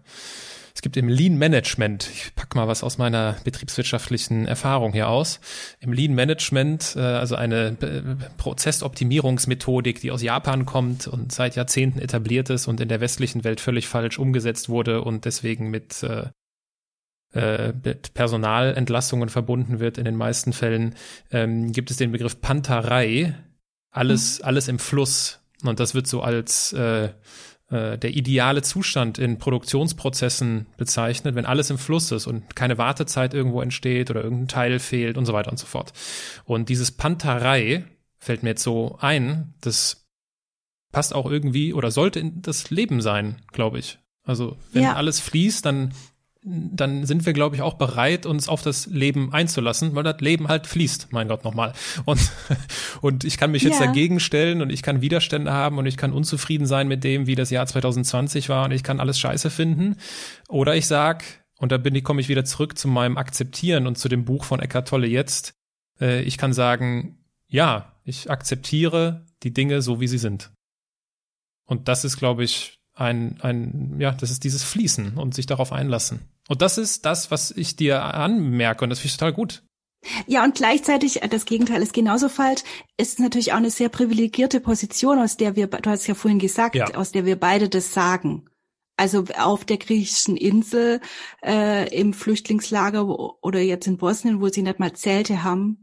[0.81, 5.39] es gibt im Lean Management, ich pack mal was aus meiner betriebswirtschaftlichen Erfahrung hier aus,
[5.79, 8.01] im Lean Management, äh, also eine äh,
[8.37, 13.61] Prozessoptimierungsmethodik, die aus Japan kommt und seit Jahrzehnten etabliert ist und in der westlichen Welt
[13.61, 16.29] völlig falsch umgesetzt wurde und deswegen mit äh,
[17.35, 20.95] äh, mit Personalentlassungen verbunden wird in den meisten Fällen,
[21.29, 23.35] ähm, gibt es den Begriff Panterei,
[23.91, 24.45] alles, mhm.
[24.45, 25.41] alles im Fluss.
[25.63, 27.09] Und das wird so als äh,
[27.71, 33.33] äh, der ideale Zustand in Produktionsprozessen bezeichnet, wenn alles im Fluss ist und keine Wartezeit
[33.33, 35.93] irgendwo entsteht oder irgendein Teil fehlt und so weiter und so fort.
[36.43, 37.85] Und dieses Panterei
[38.17, 40.05] fällt mir jetzt so ein, das
[40.91, 43.99] passt auch irgendwie oder sollte in das Leben sein, glaube ich.
[44.23, 44.95] Also wenn ja.
[44.95, 45.93] alles fließt, dann
[46.43, 50.47] dann sind wir, glaube ich, auch bereit, uns auf das Leben einzulassen, weil das Leben
[50.47, 51.73] halt fließt, mein Gott, nochmal.
[52.05, 52.19] Und,
[53.01, 53.85] und ich kann mich jetzt ja.
[53.85, 57.35] dagegen stellen und ich kann Widerstände haben und ich kann unzufrieden sein mit dem, wie
[57.35, 59.97] das Jahr 2020 war und ich kann alles scheiße finden.
[60.49, 61.23] Oder ich sag,
[61.59, 64.43] und da bin ich, komme ich wieder zurück zu meinem Akzeptieren und zu dem Buch
[64.43, 65.53] von Eckart Tolle jetzt,
[65.99, 70.51] äh, ich kann sagen, ja, ich akzeptiere die Dinge so, wie sie sind.
[71.65, 75.71] Und das ist, glaube ich, ein, ein, ja, das ist dieses Fließen und sich darauf
[75.73, 76.21] einlassen.
[76.47, 79.63] Und das ist das, was ich dir anmerke und das finde ich total gut.
[80.25, 82.63] Ja, und gleichzeitig, äh, das Gegenteil ist genauso falsch,
[82.97, 86.75] ist natürlich auch eine sehr privilegierte Position, aus der wir, du hast ja vorhin gesagt,
[86.75, 86.93] ja.
[86.95, 88.47] aus der wir beide das sagen.
[88.97, 91.01] Also auf der griechischen Insel,
[91.43, 93.07] äh, im Flüchtlingslager
[93.43, 95.80] oder jetzt in Bosnien, wo sie nicht mal Zelte haben,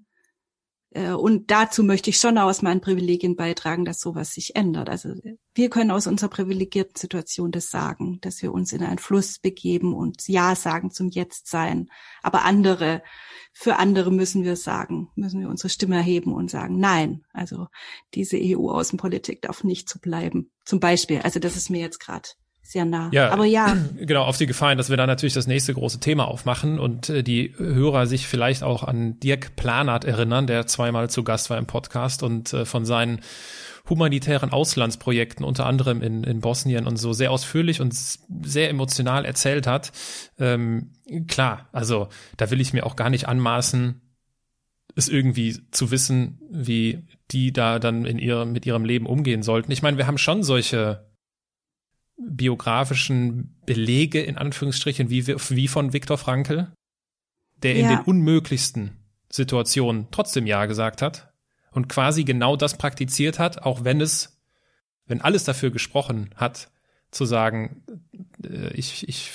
[0.95, 4.89] und dazu möchte ich schon aus meinen Privilegien beitragen, dass sowas sich ändert.
[4.89, 5.11] Also
[5.55, 9.93] wir können aus unserer privilegierten Situation das sagen, dass wir uns in einen Fluss begeben
[9.93, 11.91] und Ja sagen zum Jetztsein.
[12.23, 13.03] Aber andere,
[13.53, 17.67] für andere müssen wir sagen, müssen wir unsere Stimme erheben und sagen, nein, also
[18.15, 20.53] diese EU-Außenpolitik darf nicht so bleiben.
[20.65, 22.31] Zum Beispiel, also das ist mir jetzt gerade
[22.69, 23.09] sehr nah.
[23.13, 23.75] Ja, aber ja.
[23.97, 27.23] Genau, auf die Gefahr, dass wir da natürlich das nächste große Thema aufmachen und äh,
[27.23, 31.65] die Hörer sich vielleicht auch an Dirk Planert erinnern, der zweimal zu Gast war im
[31.65, 33.23] Podcast und äh, von seinen
[33.89, 39.67] humanitären Auslandsprojekten, unter anderem in, in Bosnien und so, sehr ausführlich und sehr emotional erzählt
[39.67, 39.91] hat.
[40.39, 40.93] Ähm,
[41.27, 44.03] klar, also da will ich mir auch gar nicht anmaßen,
[44.95, 49.73] es irgendwie zu wissen, wie die da dann in ihrem, mit ihrem Leben umgehen sollten.
[49.73, 51.08] Ich meine, wir haben schon solche
[52.19, 56.73] biografischen Belege in Anführungsstrichen wie, wie von Viktor Frankl,
[57.63, 58.97] der in den unmöglichsten
[59.31, 61.33] Situationen trotzdem Ja gesagt hat
[61.71, 64.41] und quasi genau das praktiziert hat, auch wenn es,
[65.07, 66.71] wenn alles dafür gesprochen hat,
[67.11, 67.83] zu sagen,
[68.45, 69.31] äh, ich, ich,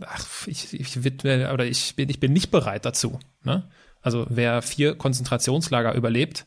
[0.00, 3.18] ach, ich, ich widme, oder ich bin, ich bin nicht bereit dazu.
[3.42, 3.68] Ne?
[4.00, 6.46] Also wer vier Konzentrationslager überlebt,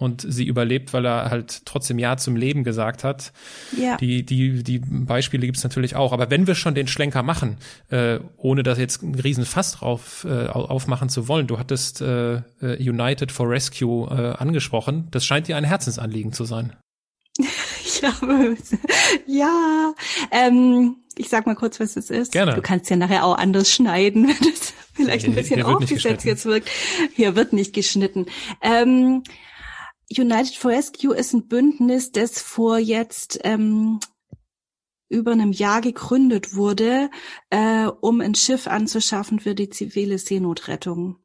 [0.00, 3.32] und sie überlebt, weil er halt trotzdem Ja zum Leben gesagt hat.
[3.76, 3.98] Ja.
[3.98, 6.12] Die, die, die Beispiele gibt es natürlich auch.
[6.12, 7.58] Aber wenn wir schon den Schlenker machen,
[7.90, 12.36] äh, ohne das jetzt einen riesen Fass drauf äh, aufmachen zu wollen, du hattest äh,
[12.36, 12.42] äh,
[12.78, 15.08] United for Rescue äh, angesprochen.
[15.10, 16.74] Das scheint dir ein Herzensanliegen zu sein.
[18.02, 18.12] ja,
[19.26, 19.94] ja.
[20.30, 22.32] Ähm, ich sag mal kurz, was es ist.
[22.32, 22.54] Gerne.
[22.54, 26.70] Du kannst ja nachher auch anders schneiden, wenn das vielleicht ein bisschen aufgesetzt jetzt wirkt.
[27.14, 28.24] Hier wird nicht geschnitten.
[28.62, 29.24] Ähm,
[30.10, 34.00] United for Rescue ist ein Bündnis, das vor jetzt ähm,
[35.08, 37.10] über einem Jahr gegründet wurde,
[37.50, 41.18] äh, um ein Schiff anzuschaffen für die zivile Seenotrettung.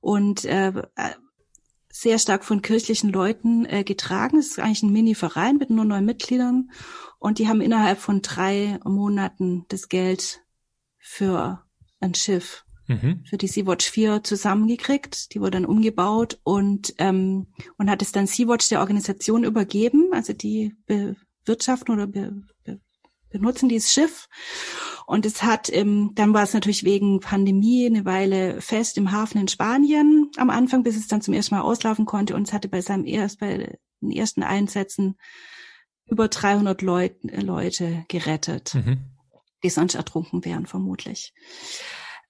[0.00, 0.72] Und äh,
[1.88, 4.38] sehr stark von kirchlichen Leuten äh, getragen.
[4.38, 6.70] Es ist eigentlich ein Mini-Verein mit nur neun Mitgliedern.
[7.18, 10.42] Und die haben innerhalb von drei Monaten das Geld
[10.98, 11.64] für
[12.00, 13.22] ein Schiff, mhm.
[13.24, 15.34] für die Sea-Watch 4 zusammengekriegt.
[15.34, 17.46] Die wurde dann umgebaut und, ähm,
[17.78, 20.10] und hat es dann Sea-Watch der Organisation übergeben.
[20.12, 22.80] Also die bewirtschaften oder be, be,
[23.30, 24.28] benutzen dieses Schiff.
[25.06, 29.40] Und es hat, ähm, dann war es natürlich wegen Pandemie eine Weile fest im Hafen
[29.40, 32.34] in Spanien am Anfang, bis es dann zum ersten Mal auslaufen konnte.
[32.34, 35.16] Und es hatte bei seinem erst, bei den ersten Einsätzen
[36.06, 38.98] über 300 Leut, äh, Leute gerettet, mhm.
[39.62, 41.32] die sonst ertrunken wären, vermutlich.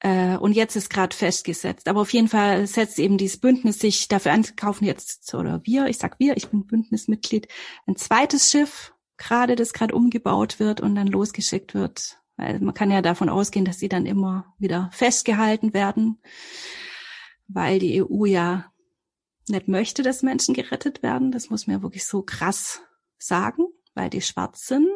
[0.01, 1.89] Äh, und jetzt ist gerade festgesetzt.
[1.89, 5.87] Aber auf jeden Fall setzt eben dieses Bündnis sich dafür an, kaufen jetzt, oder wir,
[5.87, 7.49] ich sag wir, ich bin Bündnismitglied,
[7.87, 12.19] ein zweites Schiff, gerade das gerade umgebaut wird und dann losgeschickt wird.
[12.37, 16.21] Weil man kann ja davon ausgehen, dass sie dann immer wieder festgehalten werden,
[17.49, 18.71] weil die EU ja
[19.49, 21.33] nicht möchte, dass Menschen gerettet werden.
[21.33, 22.83] Das muss mir wirklich so krass
[23.17, 24.89] sagen, weil die schwarz sind.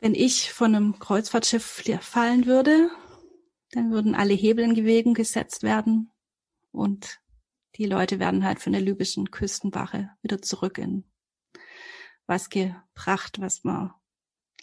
[0.00, 2.90] Wenn ich von einem Kreuzfahrtschiff fallen würde,
[3.72, 6.10] dann würden alle Hebel in Bewegung gesetzt werden
[6.70, 7.20] und
[7.76, 11.04] die Leute werden halt von der libyschen Küstenwache wieder zurück in
[12.26, 13.92] was gebracht, was man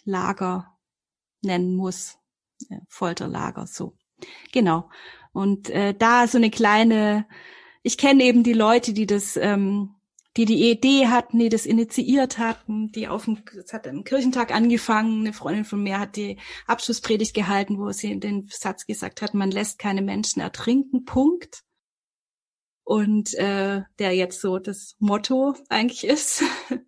[0.04, 0.78] Lager
[1.42, 2.18] nennen muss,
[2.88, 3.96] Folterlager so.
[4.52, 4.90] Genau.
[5.32, 7.26] Und äh, da so eine kleine,
[7.82, 9.94] ich kenne eben die Leute, die das ähm,
[10.36, 14.54] die die Idee hatten, die das initiiert hatten, die auf dem, es hat am Kirchentag
[14.54, 19.34] angefangen, eine Freundin von mir hat die Abschlusspredigt gehalten, wo sie den Satz gesagt hat,
[19.34, 21.64] man lässt keine Menschen ertrinken, Punkt.
[22.84, 26.42] Und äh, der jetzt so das Motto eigentlich ist.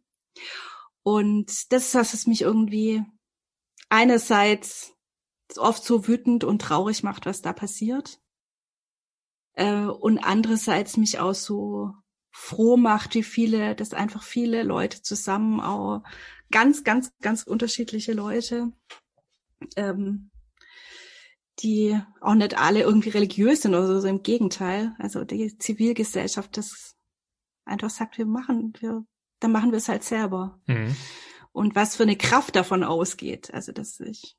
[1.05, 3.03] Und das ist was, was mich irgendwie
[3.89, 4.95] einerseits
[5.57, 8.21] oft so wütend und traurig macht, was da passiert.
[9.55, 11.93] Äh, und andererseits mich auch so
[12.33, 16.03] froh macht, wie viele, dass einfach viele Leute zusammen auch
[16.51, 18.73] ganz, ganz, ganz unterschiedliche Leute,
[19.77, 20.31] ähm,
[21.61, 24.95] die auch nicht alle irgendwie religiös sind oder so, so im Gegenteil.
[24.99, 26.97] Also die Zivilgesellschaft, das
[27.65, 29.05] einfach sagt, wir machen, wir,
[29.39, 30.61] dann machen wir es halt selber.
[30.67, 30.97] Mhm.
[31.53, 33.53] Und was für eine Kraft davon ausgeht.
[33.53, 34.37] Also dass ich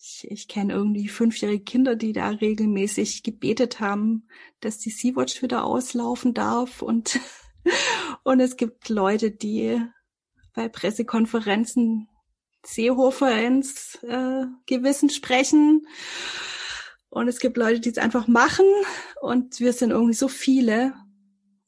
[0.00, 4.28] ich, ich kenne irgendwie fünfjährige Kinder, die da regelmäßig gebetet haben,
[4.60, 7.18] dass die Sea-Watch wieder auslaufen darf und,
[8.22, 9.80] und es gibt Leute, die
[10.54, 12.08] bei Pressekonferenzen
[12.64, 15.86] Seehofer ins äh, Gewissen sprechen.
[17.08, 18.66] Und es gibt Leute, die es einfach machen.
[19.20, 20.94] Und wir sind irgendwie so viele.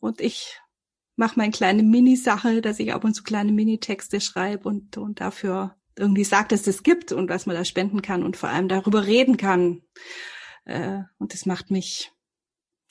[0.00, 0.58] Und ich
[1.16, 5.76] mache meine kleine Mini-Sache, dass ich ab und zu kleine Mini-Texte schreibe und, und dafür
[6.00, 9.06] irgendwie sagt, dass es gibt und was man da spenden kann und vor allem darüber
[9.06, 9.82] reden kann.
[10.64, 12.12] Äh, und das macht mich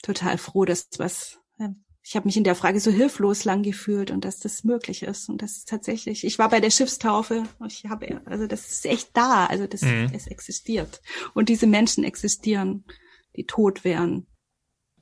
[0.02, 1.68] total froh, dass was äh,
[2.02, 5.28] ich habe mich in der Frage so hilflos lang gefühlt und dass das möglich ist
[5.28, 6.24] und das ist tatsächlich.
[6.24, 7.42] Ich war bei der Schiffstaufe.
[7.66, 9.46] Ich habe also das ist echt da.
[9.46, 10.10] Also das mhm.
[10.14, 11.02] es existiert
[11.34, 12.84] und diese Menschen existieren,
[13.36, 14.26] die tot wären.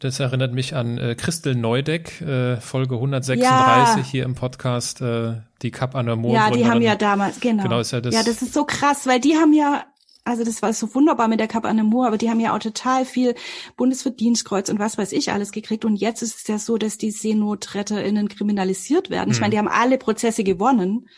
[0.01, 4.03] Das erinnert mich an äh, Christel Neudeck, äh, Folge 136 ja.
[4.05, 6.17] hier im Podcast, äh, die Cup an der.
[6.31, 7.65] Ja, die haben ja damals, genau.
[7.65, 9.87] genau ist ja, das ja, das ist so krass, weil die haben ja,
[10.25, 12.55] also das war so wunderbar mit der Cup an der Moor, aber die haben ja
[12.55, 13.35] auch total viel
[13.77, 15.85] Bundesverdienstkreuz und was weiß ich alles gekriegt.
[15.85, 19.33] Und jetzt ist es ja so, dass die SeenotretterInnen kriminalisiert werden.
[19.33, 21.09] Ich meine, die haben alle Prozesse gewonnen.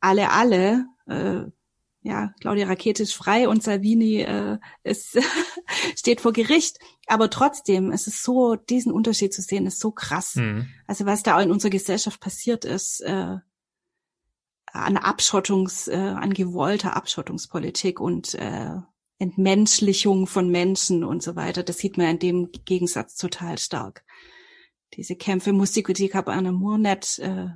[0.00, 0.86] Alle, alle.
[1.06, 1.50] Äh,
[2.02, 5.18] ja, Claudia Rakete ist frei und Salvini äh, ist,
[5.96, 6.78] steht vor Gericht.
[7.06, 10.36] Aber trotzdem, es ist so, diesen Unterschied zu sehen, ist so krass.
[10.36, 10.68] Mhm.
[10.86, 13.36] Also was da in unserer Gesellschaft passiert ist, äh,
[14.72, 18.76] an Abschottungs, äh, an gewollter Abschottungspolitik und äh,
[19.18, 24.04] Entmenschlichung von Menschen und so weiter, das sieht man in dem Gegensatz total stark.
[24.94, 27.48] Diese Kämpfe muss die an Amour nicht, äh,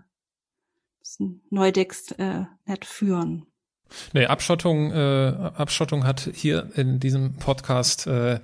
[1.48, 3.46] Neudex äh, nicht führen.
[4.12, 8.40] Nee, Abschottung, äh, Abschottung hat hier in diesem Podcast äh,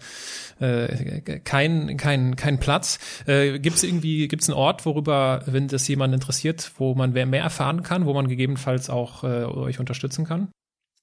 [0.60, 2.98] äh, kein, kein, kein Platz.
[3.26, 7.12] Äh, gibt es irgendwie, gibt es einen Ort, worüber, wenn das jemand interessiert, wo man
[7.12, 10.50] mehr erfahren kann, wo man gegebenenfalls auch äh, euch unterstützen kann?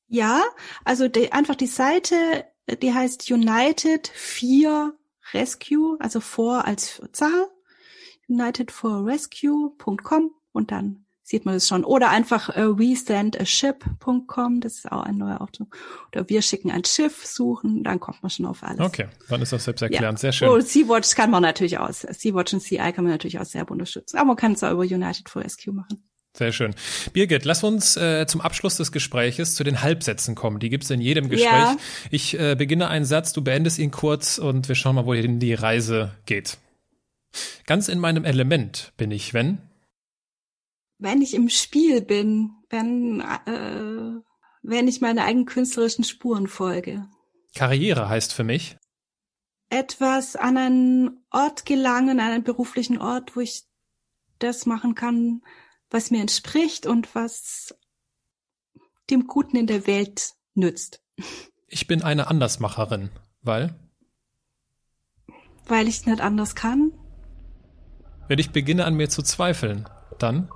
[0.08, 0.44] Ja,
[0.86, 2.46] also die, einfach die Seite,
[2.82, 4.94] die heißt United 4
[5.34, 7.48] Rescue, also vor als Zahl,
[8.30, 11.84] unitedforrescue.com und dann sieht man das schon.
[11.84, 15.68] Oder einfach äh, wesendaship.com, das ist auch ein neuer Auftrag.
[16.14, 18.80] Oder wir schicken ein Schiff suchen, dann kommt man schon auf alles.
[18.80, 20.22] Okay, dann ist das selbst erklärend, ja.
[20.22, 20.48] sehr schön.
[20.48, 24.18] Oh, Sea-Watch kann man natürlich auch, Sea-Watch und CI kann man natürlich auch sehr unterstützen.
[24.18, 26.02] Aber man kann es auch über United for Rescue machen.
[26.34, 26.74] Sehr schön.
[27.12, 30.60] Birgit, lass uns äh, zum Abschluss des Gespräches zu den Halbsätzen kommen.
[30.60, 31.50] Die gibt's in jedem Gespräch.
[31.50, 31.78] Ja.
[32.10, 35.56] Ich äh, beginne einen Satz, du beendest ihn kurz und wir schauen mal, wohin die
[35.56, 36.58] Reise geht.
[37.66, 39.58] Ganz in meinem Element bin ich, wenn?
[41.00, 44.22] Wenn ich im Spiel bin, wenn, äh,
[44.64, 47.08] wenn ich meine eigenen künstlerischen Spuren folge.
[47.56, 48.78] Karriere heißt für mich?
[49.70, 53.64] Etwas an einen Ort gelangen, an einen beruflichen Ort, wo ich
[54.40, 55.42] das machen kann,
[55.90, 57.76] was mir entspricht und was
[59.10, 61.02] dem Guten in der Welt nützt.
[61.68, 63.10] Ich bin eine Andersmacherin,
[63.42, 63.76] weil?
[65.66, 66.92] Weil ich nicht anders kann.
[68.28, 69.88] Wenn ich beginne an mir zu zweifeln,
[70.20, 70.50] dann?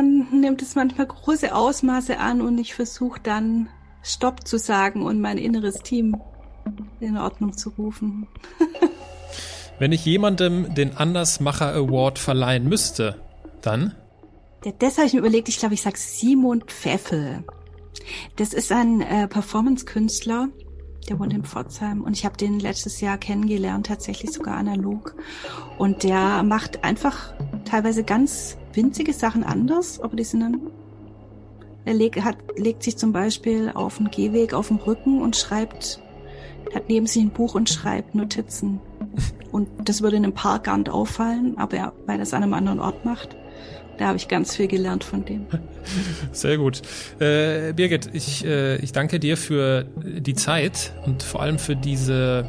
[0.00, 3.68] Dann nimmt es manchmal große Ausmaße an und ich versuche dann
[4.02, 6.16] Stopp zu sagen und mein inneres Team
[7.00, 8.26] in Ordnung zu rufen.
[9.78, 13.20] Wenn ich jemandem den Andersmacher Award verleihen müsste,
[13.60, 13.94] dann?
[14.64, 15.50] Ja, das habe ich mir überlegt.
[15.50, 17.44] Ich glaube, ich sag Simon Pfeffel.
[18.36, 20.48] Das ist ein äh, Performance-Künstler,
[21.10, 25.14] der wohnt in Pforzheim und ich habe den letztes Jahr kennengelernt, tatsächlich sogar analog.
[25.76, 27.34] Und der macht einfach
[27.66, 30.60] teilweise ganz winzige Sachen anders, aber die sind dann.
[31.84, 36.00] Er leg, hat, legt sich zum Beispiel auf einen Gehweg auf dem Rücken und schreibt,
[36.74, 38.80] hat neben sich ein Buch und schreibt Notizen.
[39.50, 42.44] Und das würde in einem Park gar nicht auffallen, aber er, weil er es an
[42.44, 43.34] einem anderen Ort macht.
[43.98, 45.46] Da habe ich ganz viel gelernt von dem.
[46.32, 46.80] Sehr gut.
[47.18, 52.48] Äh, Birgit, ich, äh, ich danke dir für die Zeit und vor allem für diese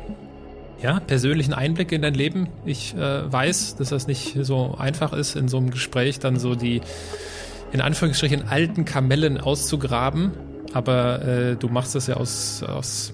[0.82, 2.50] ja, persönlichen Einblicke in dein Leben.
[2.66, 6.56] Ich äh, weiß, dass das nicht so einfach ist, in so einem Gespräch dann so
[6.56, 6.82] die
[7.72, 10.32] in Anführungsstrichen alten Kamellen auszugraben.
[10.74, 13.14] Aber äh, du machst das ja aus, aus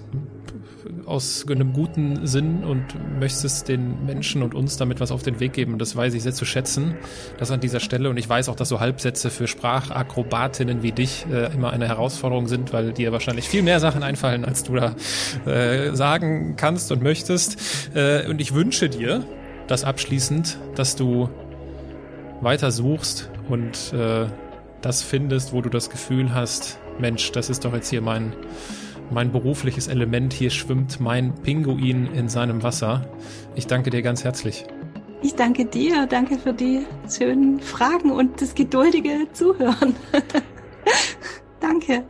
[1.08, 2.84] aus einem guten Sinn und
[3.18, 5.78] möchtest den Menschen und uns damit was auf den Weg geben.
[5.78, 6.94] Das weiß ich sehr zu schätzen.
[7.38, 8.10] Das an dieser Stelle.
[8.10, 12.46] Und ich weiß auch, dass so Halbsätze für Sprachakrobatinnen wie dich äh, immer eine Herausforderung
[12.46, 14.94] sind, weil dir wahrscheinlich viel mehr Sachen einfallen, als du da
[15.50, 17.58] äh, sagen kannst und möchtest.
[17.94, 19.24] Äh, und ich wünsche dir,
[19.68, 21.28] das abschließend, dass du
[22.40, 24.26] weiter suchst und äh,
[24.80, 28.32] das findest, wo du das Gefühl hast, Mensch, das ist doch jetzt hier mein
[29.10, 30.32] mein berufliches Element.
[30.32, 33.06] Hier schwimmt mein Pinguin in seinem Wasser.
[33.54, 34.64] Ich danke dir ganz herzlich.
[35.22, 36.06] Ich danke dir.
[36.06, 39.94] Danke für die schönen Fragen und das geduldige Zuhören.
[41.60, 42.04] danke.